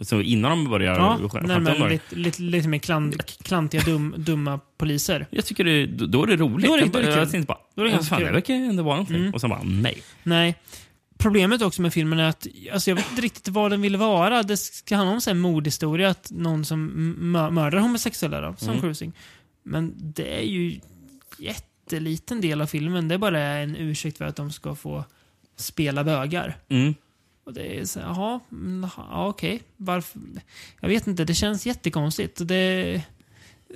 [0.00, 1.04] Så innan de börjar Mm.
[1.50, 1.88] Ja, om det.
[1.88, 5.26] lite, lite, lite mer klant, klantiga, dum, dumma poliser.
[5.30, 6.66] Jag tycker det, då är det roligt.
[6.66, 7.30] Då är det- jag, då är det jag kul.
[7.30, 8.32] tänkte bara, Då är det "Ja, ganska fan, kul." Mm.
[8.34, 9.34] det verkar ändå vara någonting.
[9.34, 10.02] Och så bara, nej.
[10.22, 10.54] Nej.
[11.18, 14.42] Problemet också med filmen är att alltså jag vet inte riktigt vad den vill vara.
[14.42, 16.90] Det ska handla om en mordhistoria, att någon som
[17.36, 19.12] mö- mördar homosexuella då, som cruising.
[19.62, 20.80] Men det är ju
[21.38, 23.08] jätteliten del av filmen.
[23.08, 25.04] Det är bara en ursäkt för att de ska få
[25.56, 26.56] spela bögar.
[26.68, 26.94] Mm.
[27.44, 29.62] Och det är så här, jaha, mm, ja, okej.
[29.76, 30.20] Varför?
[30.80, 32.48] Jag vet inte, det känns jättekonstigt.
[32.48, 33.02] Det,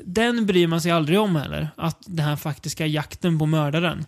[0.04, 1.68] den bryr man sig aldrig om heller.
[1.76, 4.06] Att den här faktiska jakten på mördaren.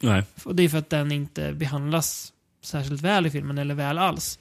[0.00, 0.24] Nej.
[0.44, 2.32] Och det är för att den inte behandlas
[2.62, 4.38] särskilt väl i filmen, eller väl alls.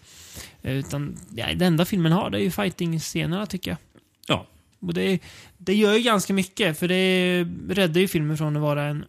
[0.61, 3.77] Utan ja, det enda filmen har, det är ju fighting-scenerna tycker jag.
[4.27, 4.45] Ja.
[4.79, 5.19] Och det,
[5.57, 9.05] det gör ju ganska mycket, för det räddar ju filmen från att vara en,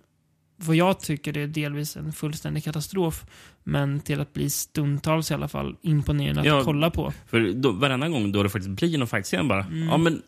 [0.66, 3.24] vad jag tycker är delvis en fullständig katastrof,
[3.64, 6.62] men till att bli stundtals i alla fall imponerande att Ja.
[6.64, 7.12] kolla på.
[7.26, 9.66] För då, varannan gång då det faktiskt blir någon fightscen bara.
[9.90, 10.22] Ja, men...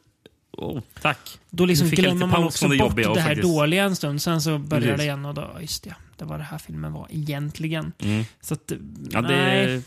[0.52, 1.38] Oh, tack.
[1.50, 4.58] Då liksom glömmer man också det bort det här faktiskt- dåliga en stund, sen så
[4.58, 4.96] börjar Precis.
[4.98, 7.92] det igen och då, just det, det var det här filmen var egentligen.
[7.98, 8.24] Mm.
[8.40, 8.72] Så att,
[9.10, 9.64] Ja, det nej.
[9.74, 9.82] är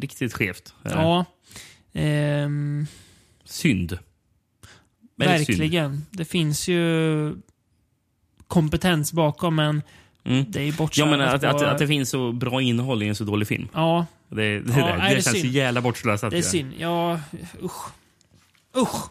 [0.00, 0.74] riktigt skevt.
[0.82, 1.24] Ja.
[1.92, 2.86] Ehm,
[3.44, 3.98] Synd.
[5.16, 5.58] Väldigt synd.
[5.58, 6.06] verkligen.
[6.10, 7.36] Det finns ju
[8.48, 9.82] kompetens bakom, men
[10.26, 10.44] Mm.
[10.48, 11.46] det är ju Ja, men att, på...
[11.46, 13.68] att, att det finns så bra innehåll i en så dålig film.
[13.74, 16.30] Ja, Det, det, Ja, där, nej, det, det är känns så jävla bortslösat.
[16.30, 16.72] Det är synd.
[16.78, 17.20] Ja,
[17.62, 17.88] usch.
[18.76, 19.10] Usch.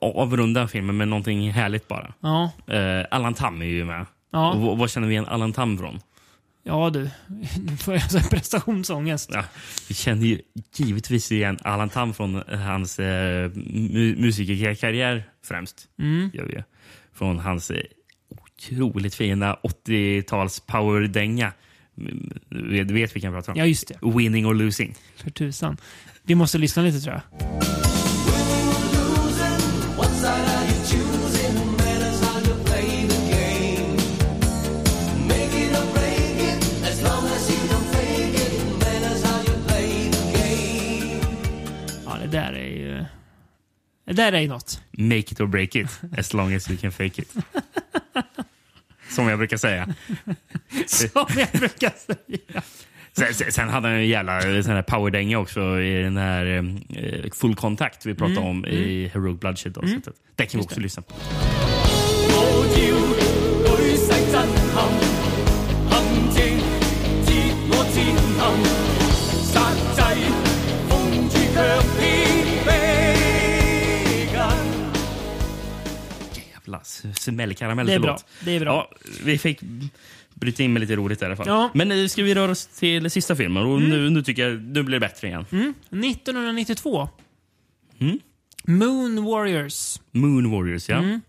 [0.00, 2.12] Avrunda filmen med någonting härligt bara.
[2.20, 4.06] Ja, Eh, Allan Tam är ju med.
[4.32, 4.52] Ja.
[4.52, 6.00] Och vad- känner vi igen Allan Tam från?
[6.62, 7.10] ja du.
[7.66, 9.30] Nu får jag prestationsångest.
[9.32, 9.44] Ja,
[9.88, 10.40] vi känner ju
[10.76, 15.88] givetvis igen Allan Tam från hans eh, mu- musikerkarriär främst.
[15.98, 16.30] Mm.
[16.34, 16.62] Gör vi.
[17.16, 17.72] Från hans
[18.28, 21.52] otroligt fina 80-tals powerdänga.
[22.50, 23.58] Du vet vilken jag pratar om?
[23.58, 23.98] Ja, just det.
[24.18, 24.94] Winning or losing.
[25.16, 25.76] För tusan.
[26.22, 27.22] Vi måste lyssna lite tror jag.
[44.06, 44.80] Det där är ju något.
[44.98, 47.34] Make it or break it, as long as you can fake it.
[49.08, 49.94] Som jag brukar säga.
[50.86, 52.62] Som jag brukar säga.
[53.12, 57.56] Sen, sen, hade han en jävla sån här powerdänga också i den här eh, Full
[57.56, 60.14] Contact vi pratade Mm, om i Heroic Bloodshed avsnittet.
[60.34, 61.14] Det kan vi också lyssna på.
[76.76, 78.18] Jävla s- smällkaramell Det är bra.
[78.44, 78.88] Det är bra.
[78.90, 79.60] Ja, vi fick
[80.34, 81.46] bryta in med lite roligt i alla fall.
[81.48, 81.58] Ja.
[81.58, 81.70] Mm.
[81.74, 84.82] Men nu ska vi röra oss till sista filmen och nu, nu tycker jag nu
[84.82, 85.44] blir det bättre igen.
[85.90, 87.08] 1992.
[87.98, 88.18] Mm.
[88.64, 90.00] Moon Warriors.
[90.12, 90.96] Moon Warriors, ja.
[90.96, 91.20] Mm.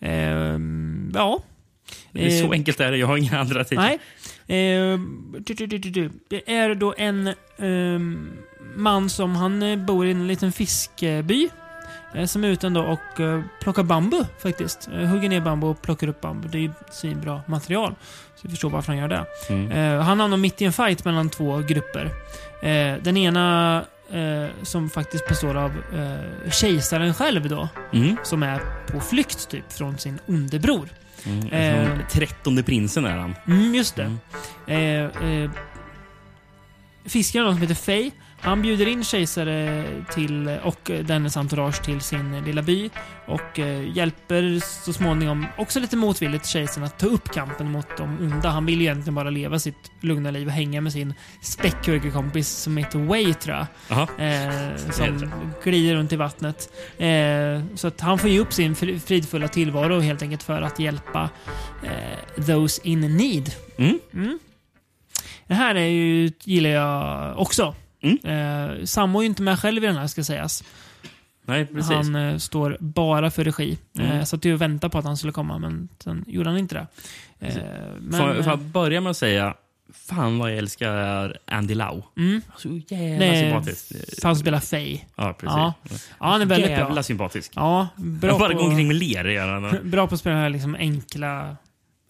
[0.00, 1.42] Ehm, ja.
[2.12, 2.96] Det är så Eh, enkelt är det.
[2.96, 3.84] Jag har inga andra titlar.
[3.84, 3.98] Nej.
[4.46, 6.10] Ehm, du, du, du, du, du.
[6.28, 8.32] Det är då en ehm,
[8.76, 11.48] man som han eh, bor i en liten fiskeby.
[12.14, 14.88] Eh, Som är ute ändå och eh, plockar bambu faktiskt.
[14.92, 16.48] Eh, Hugger ner bambu och plockar upp bambu.
[16.48, 17.94] Det är ju svinbra material.
[18.36, 19.26] Så jag förstår varför han gör det.
[19.48, 20.00] Mm.
[20.00, 22.10] Han hamnar mitt i en fight mellan två grupper.
[23.00, 23.84] Den ena
[24.62, 25.72] som faktiskt består av
[26.50, 27.68] kejsaren själv då.
[27.92, 28.16] Mm.
[28.22, 28.60] Som är
[28.92, 30.88] på flykt typ från sin onde bror.
[31.26, 31.98] Mm.
[32.10, 33.34] Trettonde prinsen är han.
[33.46, 34.16] Mm, just det.
[34.66, 35.50] Eh, eh,
[37.04, 38.10] fiskaren som heter Faye,
[38.44, 39.84] han bjuder in kejsare
[40.14, 42.90] till, och dennes entourage till sin lilla by
[43.26, 48.18] och eh, hjälper så småningom, också lite motvilligt, kejsaren att ta upp kampen mot de
[48.20, 48.48] onda.
[48.48, 52.76] Han vill ju egentligen bara leva sitt lugna liv och hänga med sin späckhuggerkompis som
[52.76, 53.66] heter Way, tror jag.
[54.18, 55.32] Eh, som
[55.64, 56.72] glider runt i vattnet.
[56.98, 60.78] Eh, så att han får ge upp sin fri- fridfulla tillvaro helt enkelt för att
[60.78, 61.30] hjälpa
[61.82, 63.52] eh, those in need.
[63.78, 64.38] Mm.
[65.46, 67.74] Det här är ju, gillar jag också.
[68.04, 68.78] Mm.
[68.80, 70.64] Eh, Sammo är ju inte med själv i den här ska sägas.
[71.46, 71.92] Nej, precis.
[71.92, 73.78] Han eh, står bara för regi.
[73.98, 74.10] Mm.
[74.10, 76.74] Eh, så att jag väntade på att han skulle komma, men sen gjorde han inte
[76.74, 76.86] det.
[77.46, 77.56] Eh,
[78.00, 79.54] men, får, får eh, jag börja med att säga
[79.92, 82.02] Fan vad jag älskar Andy Lau.
[82.16, 83.92] mm, Så jävla är sympatisk.
[84.22, 85.00] han spelar Faye.
[85.16, 85.56] Ja, precis.
[85.56, 85.74] Ja.
[86.18, 87.02] Ja, han är väldigt jävla bra.
[87.02, 87.52] sympatisk.
[87.54, 89.24] Ja, bra jag bara på, går omkring med ler
[89.84, 91.56] bra på att spela liksom enkla,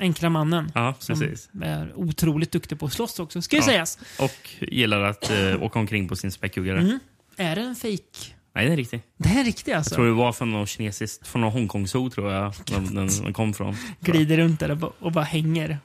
[0.00, 0.72] enkla mannen.
[0.74, 1.48] Ja, Som precis.
[1.62, 3.66] är otroligt duktig på att slåss också, ska ju Ja.
[3.66, 3.98] sägas.
[4.18, 6.80] Och gillar att uh, åka omkring på sin späckhuggare.
[6.80, 6.98] Mm.
[7.36, 8.34] Är det en fake?
[8.54, 9.02] Nej, det är riktigt.
[9.16, 9.90] Det är riktigt alltså.
[9.90, 13.32] Jag tror det var från någon kinesiskt, från någon Hongkong-zoo tror jag den, den, den
[13.32, 13.76] kom från.
[14.00, 15.78] Glider runt där och bara, och bara hänger.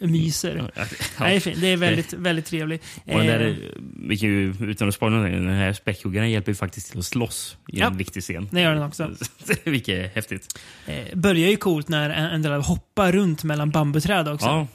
[0.00, 0.70] Myser.
[0.76, 0.84] Ja.
[1.20, 1.42] Nej.
[1.60, 2.84] Det är väldigt, väldigt trevligt.
[3.04, 3.74] Och den där, Eh, är-
[4.08, 7.04] vi kan ju, utan att spoila någonting, den här späckhuggaren hjälper ju faktiskt till att
[7.04, 7.86] slåss i Ja.
[7.86, 8.48] en viktig scen.
[8.52, 9.10] det gör den också.
[9.64, 10.58] Vilket är häftigt.
[10.86, 14.46] Eh, börjar ju coolt när Andela hoppar runt mellan bambuträd också.
[14.46, 14.66] Ja,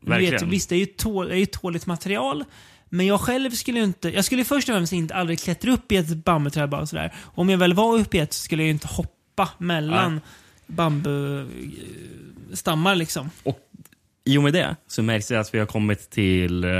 [0.00, 0.50] Du vet, verkligen.
[0.50, 2.44] visst, det är ju tål, det är ju tåligt material.
[2.90, 4.08] Men jag själv skulle inte...
[4.10, 7.14] Jag skulle först och främst inte aldrig klättra upp i ett bambuträd bara sådär.
[7.24, 10.20] Om jag väl var uppe i ett så skulle jag ju inte hoppa mellan
[10.66, 13.30] bambustammar liksom.
[13.42, 13.58] Och
[14.28, 16.70] i och med det så märks det att vi har kommit till eh,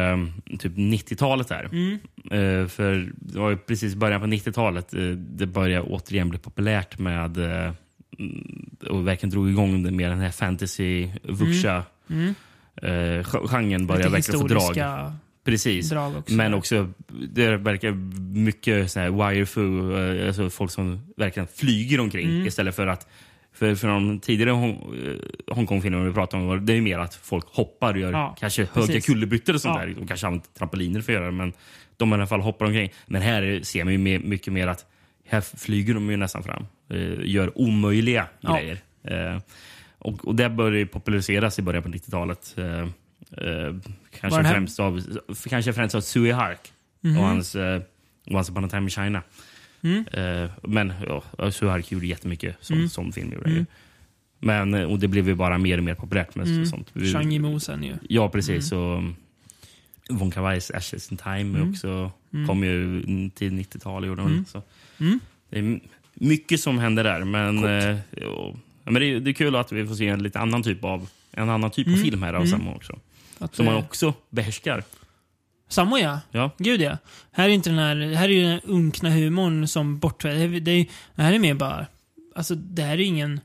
[0.59, 1.64] typ 90-talet här.
[1.72, 1.99] Mm.
[2.24, 6.99] Eh, för det var ju precis början på 90-talet eh, det började återigen bli populärt
[6.99, 7.72] med eh,
[8.18, 12.34] mm, och verkligen drog igång det med den här fantasy vuxia Mm.
[12.82, 15.12] eh, ge- genren började verkligen få drag.
[15.44, 15.90] Precis.
[15.90, 16.34] drag också.
[16.34, 16.90] Men också,
[17.32, 17.90] det verkar
[18.34, 22.46] mycket så här wirefu, eh, alltså folk som verkligen flyger omkring Mm.
[22.46, 23.09] istället för att
[23.59, 24.72] för, för de tidigare Hong,
[25.06, 28.62] eh, Hongkong-filmerna vi pratade om, det är mer att folk hoppar och gör Ja, kanske
[28.62, 29.06] höga precis.
[29.06, 29.86] kullerbyttor och sånt Ja.
[29.86, 29.94] där.
[29.94, 31.52] De kanske använder trampoliner för att göra det, men
[31.96, 32.90] de i alla fall hoppar omkring.
[33.06, 34.86] Men här är- ser man ju mycket mer att
[35.28, 36.66] här flyger de ju nästan fram.
[36.90, 38.56] Eh, gör omöjliga Ja.
[38.56, 38.78] grejer.
[39.04, 39.40] Eh,
[39.98, 42.54] och, och det började populariseras i början på 90-talet.
[42.59, 42.86] Eh, eh,
[43.32, 43.80] Var
[44.20, 45.02] kanske, främst av,
[45.48, 47.80] kanske främst av Sui Hark och hans eh,
[48.30, 49.22] Once upon a time in China.
[49.83, 50.05] Mm.
[50.12, 50.93] Eh, men
[51.39, 52.89] ja, Sui Hark gjorde jättemycket som, Mm.
[52.89, 53.33] som film.
[53.33, 53.64] Gjorde ju.
[54.39, 56.66] Men, eh, och det blev ju bara mer och mer populärt med Mm.
[56.66, 56.93] sånt.
[57.12, 57.95] Zhang Yimou sen ju.
[58.09, 58.72] Ja, precis.
[58.72, 58.85] Mm.
[58.85, 59.14] Och,
[60.11, 62.11] Von Kar-Wais Ashes in Time är också,
[62.47, 63.03] kom ju
[63.35, 64.09] till 90-talet.
[64.09, 64.45] gjorde hon.
[64.49, 64.62] Så.
[65.51, 65.81] Det är
[66.14, 67.24] mycket som händer där.
[67.24, 68.55] Men, eh, ja,
[68.85, 71.09] men det, är, det är kul att vi får se en lite annan typ av,
[71.33, 72.99] en annan typ av film här av Sammo också.
[73.39, 74.83] Att, Som man också behärskar.
[75.68, 76.20] Samma ja.
[76.30, 76.50] Ja.
[76.58, 76.98] Gud ja.
[77.32, 80.52] Här är inte den här, här är ju den unkna humorn som bortfälld.
[80.52, 81.86] Det, det, det här är mer bara,
[82.34, 83.40] alltså det här är ingen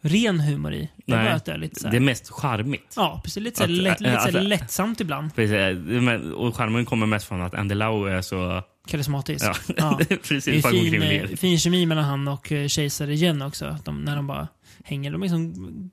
[0.00, 0.88] ren humor i.
[1.06, 2.92] Det är det är lite så här, det är mest charmigt.
[2.96, 3.42] Ja, precis.
[3.42, 5.34] Lite, så här Att- lätt, lite så här att- lättsamt ibland.
[5.34, 8.62] Precis, men- och charmen kommer mest från att Andy Lau är så...
[8.88, 9.44] Karismatisk.
[9.44, 9.94] Ja, Ja.
[9.98, 10.64] det är Det precis.
[10.64, 13.76] är fin, eh, fin kemi mellan han och eh, Kejsare igen också.
[13.84, 14.48] De, när de bara
[14.84, 15.10] hänger.
[15.12, 15.40] De är liksom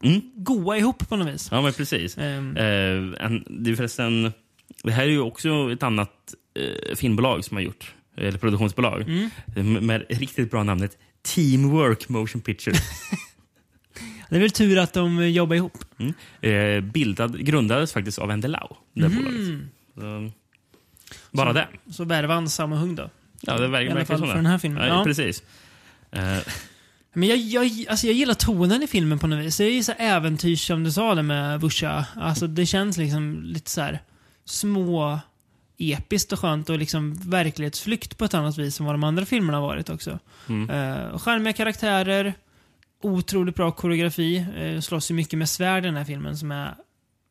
[0.04, 0.22] Mm.
[0.36, 1.48] goa ihop på något vis.
[1.52, 2.18] Ja, men precis.
[2.18, 4.34] Ehm, Eh, en, det är förresten...
[4.84, 9.30] Det här är ju också ett annat eh, filmbolag som har gjort, eller produktionsbolag, Mm.
[9.74, 12.76] med, med riktigt bra namnet Teamwork Motion Picture.
[14.30, 15.78] det är väl tur att de jobbar ihop.
[16.00, 16.14] Mm.
[16.42, 19.16] Eh, bildad, grundades faktiskt av Lau, det Mhm.
[19.24, 19.62] bolaget.
[19.96, 20.32] Så,
[21.32, 21.68] bara Så- det.
[21.94, 23.10] Så värvar han samma hung då.
[23.42, 24.26] Ja, det verkar, I alla fall så.
[24.26, 24.38] för det.
[24.38, 24.84] den här filmen.
[24.88, 25.04] Ja, Ja.
[25.04, 25.44] Precis.
[26.12, 26.38] Eh,
[27.14, 29.58] Men jag, jag, alltså jag gillar tonen i filmen på något vis.
[29.58, 32.06] Det är ju så här äventyrs som du sa det med Vusha.
[32.16, 34.02] Alltså det känns liksom lite så här
[34.52, 35.20] små
[35.78, 39.58] episkt och skönt och liksom verklighetsflykt på ett annat vis än vad de andra filmerna
[39.58, 40.20] har varit också.
[40.50, 40.70] Mm.
[40.70, 42.34] Uh, charmiga karaktärer,
[43.04, 44.46] otroligt bra koreografi.
[44.62, 46.76] Uh, slåss ju mycket med svärd i den här filmen som är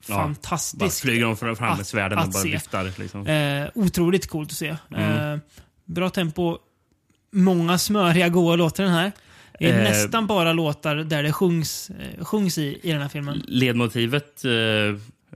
[0.09, 1.03] bara fantastisk.
[1.03, 2.51] flyger de fram med att- svärden och att bara se.
[2.51, 2.93] viftar.
[2.99, 3.27] Liksom.
[3.27, 4.77] Eh, otroligt coolt att se.
[4.91, 5.33] Mm.
[5.35, 5.39] Eh,
[5.85, 6.59] bra tempo.
[7.33, 9.13] Många smöriga, goa låtar den här.
[9.59, 11.91] Det är Eh, nästan bara låtar där det sjungs,
[12.21, 13.43] sjungs i, i den här filmen.
[13.49, 14.51] Ledmotivet eh,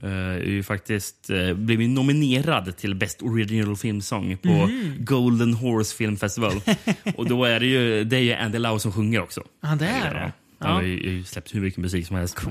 [0.03, 4.95] eh, är ju faktiskt, eh, blev ju nominerad till Best Original Film Song på Mhm.
[4.99, 6.61] Golden Horse Film Festival.
[7.15, 9.41] och då är det ju, det är ju Andy Lau som sjunger också.
[9.63, 10.31] Ja, det är det.
[10.59, 12.37] Han har ju, släppt hur mycket musik som helst.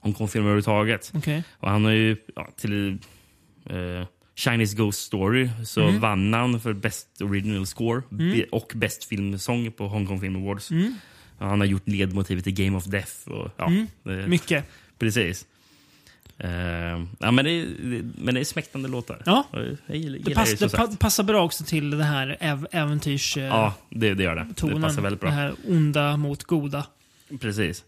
[0.00, 1.12] Hongkong-filmer överhuvudtaget.
[1.14, 1.42] Okej.
[1.60, 2.98] Och han har ju ja, till
[3.70, 4.06] eh,
[4.36, 6.00] Chinese Ghost Story så Mm.
[6.00, 10.70] vann han för Best Original Score be- och Best Filmsång på Hong Kong Film Awards.
[10.70, 10.94] Mm.
[11.38, 13.28] Och han har gjort ledmotivet till Game of Death.
[13.28, 13.72] Och, ja,
[14.02, 14.64] det, Mycket.
[14.98, 15.46] precis.
[16.37, 16.49] Eh,
[17.19, 19.21] ja, men, det, är- men det är smäktande låtar.
[19.25, 19.47] Ja.
[19.85, 23.37] Jag gillar, Det, pass, det, det pa, passar bra också till det här äv, äventyrs...
[23.37, 24.47] eh, Ja, det, det gör det.
[24.55, 24.75] tonen.
[24.75, 25.29] Det passar väldigt bra.
[25.29, 26.85] Det här onda mot goda.
[27.39, 27.83] Precis.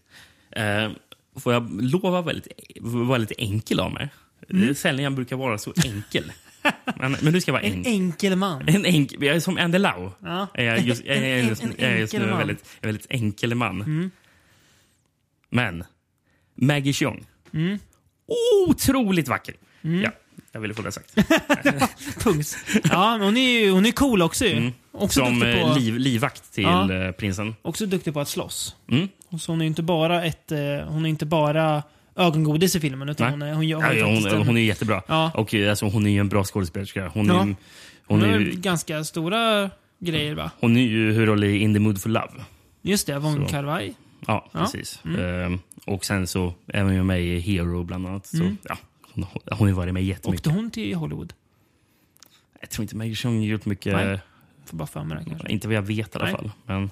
[0.50, 0.90] Eh,
[1.36, 2.48] får jag lova väldigt,
[2.80, 4.08] vara lite enkel av mig?
[4.48, 6.32] Det är sällan jag brukar vara så enkel.
[6.96, 7.92] men, men nu ska jag vara En enkel.
[7.92, 8.68] enkel man.
[8.68, 10.10] En enkel, jag är som Andy Lau.
[10.22, 10.46] Ja.
[10.54, 12.88] Är jag, just, jag, är En- just, en jag är just nu en väldigt, en
[12.88, 13.80] väldigt enkel man.
[13.82, 14.10] Mm.
[15.50, 15.84] Men
[16.54, 17.26] Maggie Cheung.
[17.52, 17.78] Mm.
[18.68, 19.54] Otroligt vacker.
[20.02, 20.10] Ja,
[20.52, 21.14] jag ville få det sagt.
[22.24, 22.56] Punkt.
[22.90, 24.56] Ja, hon är ju hon är cool också ju.
[24.56, 24.72] Mm.
[24.92, 26.92] Också, Som duktig eh, på, liv, livvakt till Ja.
[26.94, 27.54] eh, prinsen.
[27.62, 28.76] också duktig på att slåss.
[28.90, 29.08] Mm.
[29.40, 30.52] Så hon är inte bara ett...
[30.52, 31.82] eh, Hon är inte bara
[32.16, 33.32] ögongodis i filmen, utan Nej.
[33.32, 35.02] hon, är, hon, gör- ju ja, hon, en- hon är jättebra.
[35.08, 35.30] Ja.
[35.34, 37.08] Och alltså, hon är ju en bra skådespelerska.
[37.14, 37.34] Hon, Ja.
[37.34, 37.56] är, hon
[38.06, 40.50] hon, är, har ju- ganska stora grejer va?
[40.60, 42.32] hon är ju huvudroll i In the Mood for Love.
[42.82, 43.54] Just det, Von Så.
[44.26, 44.60] Ja, Ja.
[44.60, 45.02] precis.
[45.18, 48.26] Ehm, och sen så är hon ju med i Hero bland annat.
[48.26, 48.56] Så, Mm.
[48.68, 48.76] ja,
[49.14, 49.26] hon,
[49.58, 50.46] hon har varit med jättemycket.
[50.46, 51.32] Åkte hon till Hollywood?
[52.60, 52.96] Jag tror inte
[53.40, 53.92] har gjort mycket.
[53.92, 54.18] Nej.
[54.66, 55.48] Får bara för mig det kanske.
[55.52, 56.34] Inte vad jag vet i alla Nej.
[56.34, 56.50] fall.
[56.66, 56.90] Men,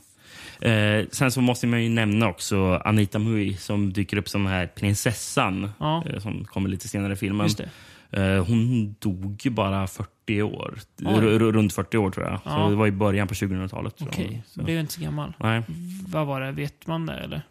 [1.01, 4.53] eh, sen så måste man ju nämna också Anita Mui som dyker upp som den
[4.53, 5.71] här prinsessan.
[5.79, 6.05] Ja.
[6.07, 7.47] Eh, som kommer lite senare i filmen.
[7.47, 7.71] Just det.
[8.13, 10.79] Eh, hon dog bara 40 år.
[11.07, 12.41] R- runt 40 år tror jag.
[12.45, 12.51] Ja.
[12.51, 13.97] Så det var i början på 2000-talet.
[13.97, 14.27] tror jag.
[14.27, 15.33] Okej, Så- blev inte så gammal.
[15.39, 15.63] Nej,
[16.09, 16.53] Vad var det?
[16.53, 17.43] Vet man det eller?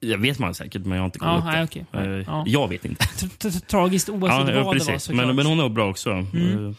[0.00, 2.02] jag vet man säkert, men jag har inte Ja, kollat upp nej, det.
[2.04, 2.12] okej.
[2.20, 2.44] Eh, Ja.
[2.46, 3.06] Jag vet inte.
[3.60, 5.02] Tragiskt oavsett Ja, vad ja, det var precis.
[5.02, 5.26] såklart.
[5.26, 6.10] Men, men hon är bra också.
[6.10, 6.66] Mm.
[6.68, 6.74] Eh,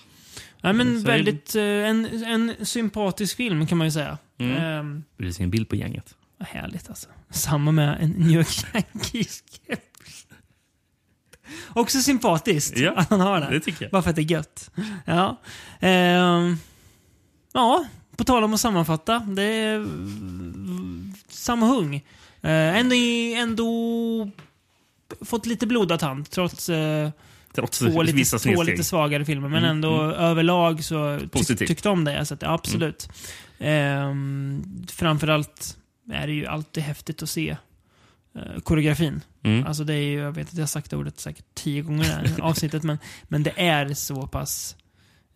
[0.62, 1.56] Nej, men Så- väldigt...
[1.56, 4.18] eh, En, en sympatisk film kan man ju säga.
[4.38, 4.58] Mm.
[4.58, 6.16] Ehm, Vill du se en bild på gänget?
[6.38, 7.08] vad härligt alltså.
[7.30, 9.78] Samma med en New York Yankees-keps.
[11.74, 13.48] Också sympatiskt Ja, att han har det.
[13.50, 13.92] Det tycker jag.
[13.92, 14.72] Bara för att det är gött.
[15.06, 15.40] Ja.
[15.80, 16.58] Ehm,
[17.54, 17.86] ja,
[18.18, 19.20] på tal om att sammanfatta.
[19.20, 21.96] Det är mm, samma hung.
[22.46, 22.96] Uh, ändå,
[23.36, 24.30] ändå
[25.22, 27.10] fått lite blodad tand trots uh,
[27.56, 29.50] Trots två, lite, två lite svagare filmer.
[29.50, 31.68] Men Mm, ändå överlag så Positivt.
[31.68, 32.26] tyckte om det.
[32.26, 33.10] Så att, ja, absolut.
[33.60, 35.78] Ehm, framförallt
[36.12, 37.58] är det ju alltid häftigt att se
[38.36, 39.22] eh, koreografin.
[39.44, 39.66] Mm.
[39.66, 42.04] Alltså det är ju, jag vet att jag har sagt det ordet säkert tio gånger
[42.04, 44.76] i det här avsnittet, men, men det är så pass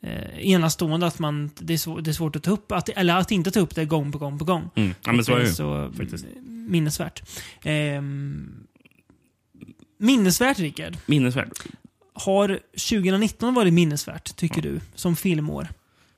[0.02, 3.16] eh, enastående att man, det, är svår, det är svårt att ta upp, att, eller
[3.16, 4.70] att inte ta upp det gång på gång på gång.
[4.76, 4.94] Mm.
[5.06, 5.54] Ja, men så är det ju.
[5.54, 6.26] så faktiskt.
[6.46, 7.24] minnesvärt.
[7.64, 8.68] Ehm,
[9.98, 10.98] minnesvärt, Rickard.
[11.06, 11.52] Minnesvärd.
[12.14, 15.68] Har 2019 varit minnesvärt, tycker du, som filmår?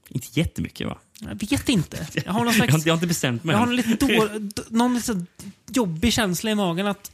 [0.10, 0.98] Inte jättemycket va?
[1.20, 2.08] Jag vet inte.
[2.26, 2.86] Jag har någon slags...
[2.86, 4.30] jag har inte bestämt mig Jag har någon lite då,
[4.78, 5.26] någon lite
[5.70, 7.12] jobbig känsla i magen att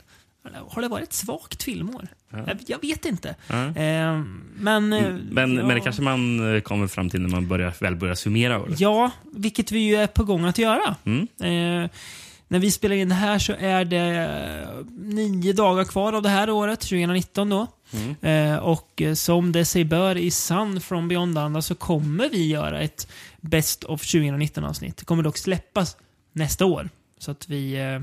[0.68, 2.08] har det varit ett svagt filmår?
[2.32, 3.36] Jag, jag vet inte.
[3.48, 3.56] Ja.
[3.56, 7.48] Ehm, men, eh, Men, ja, men det kanske man eh, kommer fram till när man
[7.48, 8.80] börjar, väl börjar summera året.
[8.80, 10.96] Ja, vilket vi ju är på gång att göra.
[11.06, 11.28] Mm.
[11.40, 11.90] Eh,
[12.48, 14.68] när vi spelar in det här så är det
[15.00, 17.68] nio dagar kvar av det här året, 2019 då.
[18.22, 22.82] Eh, och som det sig bör i Sun from Beyond Anda så kommer vi göra
[22.82, 23.08] ett
[23.42, 24.98] Best of 2019-avsnitt.
[24.98, 25.98] Det kommer dock släppas
[26.32, 26.90] nästa år.
[27.18, 28.00] Så att vi eh,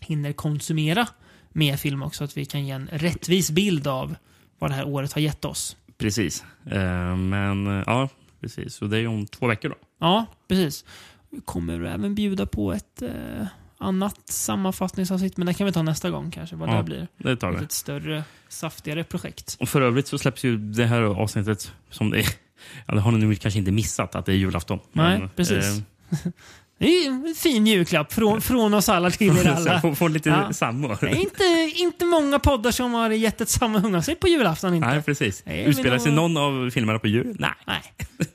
[0.00, 1.08] hinner konsumera
[1.52, 2.18] mer film också.
[2.18, 4.16] Så att vi kan ge en rättvis bild av
[4.58, 5.76] vad det här året har gett oss.
[5.98, 6.44] Precis.
[6.66, 8.08] Eh, Men ja,
[8.40, 8.74] precis.
[8.74, 9.74] Så det är ju om två veckor då.
[9.98, 10.84] Ja, precis.
[11.30, 13.46] Vi kommer även bjuda på ett eh,
[13.80, 16.76] annat sammanfattningsavsnitt, men det kan vi ta nästa gång kanske, vad Ja.
[16.76, 17.08] det blir.
[17.16, 17.60] Det tar Ett vi.
[17.62, 19.56] lite större, saftigare projekt.
[19.60, 22.26] Och för övrigt så släpps ju det här avsnittet som det är.
[22.86, 24.78] Ja, det har ni nu kanske inte missat att det är julafton.
[24.92, 25.64] Nej, Men, precis.
[25.64, 26.16] eh,
[26.78, 29.80] Det är en fin julklapp från, från oss alla till er alla.
[29.80, 30.52] Få, få lite Ja.
[30.52, 30.98] samma.
[31.12, 31.44] Inte,
[31.76, 34.88] inte många poddar som har gett ett sammanhang på julafton inte.
[34.88, 35.42] Nej, precis.
[35.46, 37.36] Nej, Utspelar sig någon av filmerna på jul?
[37.38, 37.50] Nej.
[37.66, 37.82] Nej.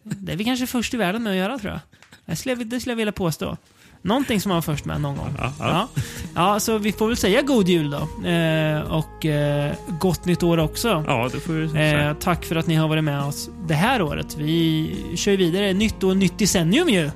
[0.04, 1.80] Det är vi kanske först i världen med att göra tror jag.
[2.26, 3.58] Det skulle jag, det skulle jag vilja påstå.
[4.06, 5.36] Någonting som man var först med någon gång.
[5.38, 5.88] Ja, Ja,
[6.36, 6.60] ja.
[6.60, 8.28] så vi får väl säga god jul då.
[8.30, 11.04] Eh, och eh, gott nytt år också.
[11.08, 12.16] Ja, det får Eh, säga.
[12.20, 14.38] tack för att ni har varit med oss det här året.
[14.38, 15.74] Vi kör vidare.
[15.74, 17.12] Nytt år, nytt decennium ju.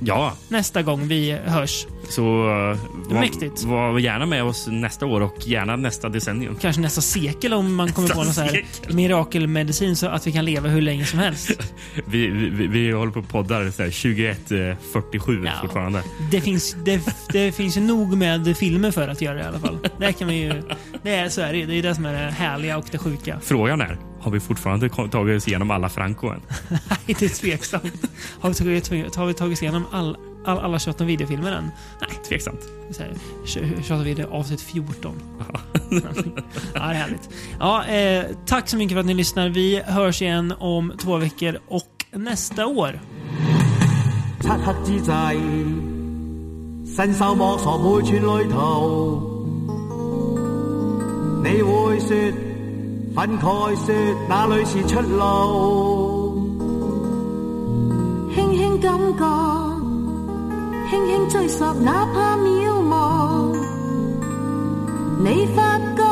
[0.00, 1.86] Ja, Nästa gång vi hörs.
[2.10, 3.64] Så uh, var, Mäktigt.
[3.64, 6.56] var gärna med oss nästa år och gärna nästa decennium.
[6.60, 10.44] Kanske nästa sekel om man kommer på någon så här mirakelmedicin så att vi kan
[10.44, 11.50] leva hur länge som helst.
[12.06, 15.52] Vi, vi, vi håller på och poddar så här 2147 Ja.
[15.62, 16.02] fortfarande.
[16.30, 17.00] Det finns, det,
[17.32, 19.78] det finns ju nog med filmer för att göra det i alla fall.
[19.98, 20.62] Det kan vi ju...
[21.02, 21.66] Det är, så är det.
[21.66, 23.40] Det är det som är det härliga och det sjuka.
[23.42, 26.40] Frågan är, har vi fortfarande tagit oss igenom alla Franco än?
[26.68, 26.80] Nej,
[27.18, 28.10] det är tveksamt.
[28.40, 31.71] Har vi tagit, har vi tagit oss igenom all, all, alla 28 videofilmer än?
[32.01, 32.09] Nej.
[32.29, 32.59] Tveksamt.
[32.91, 33.13] Så här,
[33.45, 35.15] 28 video avsnitt 14.
[35.39, 35.45] ja,
[36.73, 37.29] det är härligt.
[37.59, 39.49] Ja, eh, tack så mycket för att ni lyssnar.
[39.49, 42.99] Vi hörs igen om två veckor och nästa år.
[44.41, 45.35] 漆黑之际，
[46.95, 49.31] 伸手摸索每寸旅途。
[51.43, 52.15] 你会说，
[53.15, 53.95] 愤慨说，
[54.29, 56.35] 哪里是出路？
[58.35, 59.23] 轻轻感觉，
[60.90, 63.54] 輕輕追索，哪怕渺茫。
[65.22, 66.02] 你發覺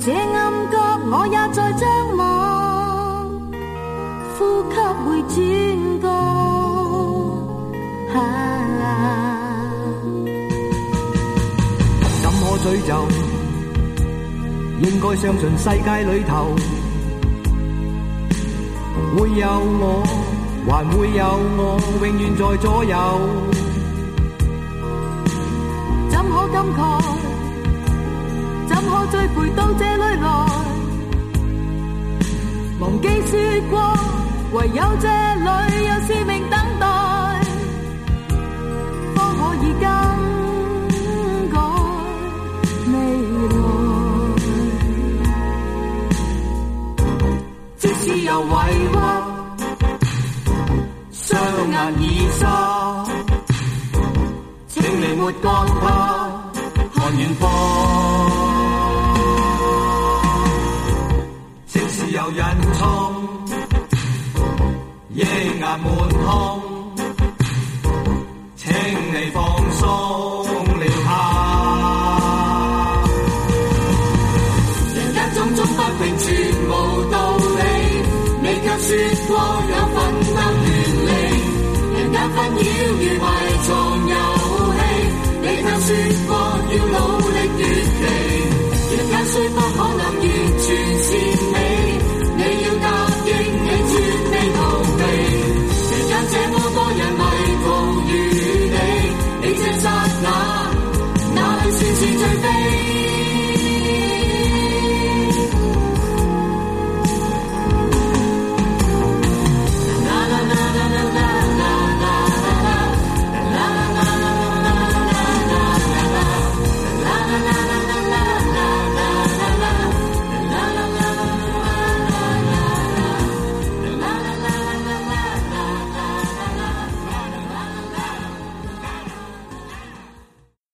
[0.00, 0.78] 這暗角，
[1.10, 2.22] 我也在張望。
[4.38, 4.74] 呼吸
[5.04, 5.36] 會轉
[6.00, 6.08] 角，
[8.16, 8.18] 啊、
[12.22, 12.90] 怎可詛咒？
[14.80, 16.56] 應該相信世界裏頭
[19.18, 19.46] 會有
[19.78, 20.02] 我，
[20.66, 21.22] 還會有
[21.58, 22.96] 我，永遠在左右。
[26.22, 26.80] 怎可感慨？
[28.68, 30.28] 怎可追悔到这里來？
[32.78, 33.76] 忘記說過，
[34.52, 35.48] 唯有這裏
[35.84, 36.86] 有使命等待，
[39.16, 39.82] 方可以更
[41.50, 41.58] 改
[42.86, 42.94] 未
[43.48, 43.58] 來。
[47.78, 48.46] 即使有委
[48.92, 48.94] 屈，
[51.10, 51.26] 雙
[51.72, 52.04] 眼已
[52.38, 52.40] 濕，
[55.22, 56.42] 没干他
[56.94, 57.48] 看远方
[61.64, 62.44] 即使有人
[62.74, 62.80] 冲
[65.10, 66.24] 夜眼满空
[68.56, 69.84] 请你放松
[70.80, 71.08] 了他
[74.92, 76.26] 人间种种不平全
[76.66, 76.70] 无
[77.12, 77.62] 道理
[78.42, 78.66] 你却
[79.14, 79.28] 说
[79.68, 79.81] 过
[85.84, 85.88] 说
[86.28, 86.30] 过
[86.70, 86.96] 要努
[87.28, 88.06] 力越离
[88.94, 90.66] 人间虽不可能完全
[91.02, 91.08] 是
[91.52, 91.58] 你。
[92.36, 92.86] 你要答
[93.26, 93.30] 应
[93.62, 93.92] 你绝
[94.30, 94.58] 未逃
[94.96, 95.00] 避
[95.90, 97.20] 人间这么多人迷
[97.64, 97.66] 途
[97.98, 98.10] 如
[98.70, 98.78] 你
[99.42, 99.84] 你这刹
[100.22, 100.26] 那
[101.34, 103.21] 哪里算是最悲？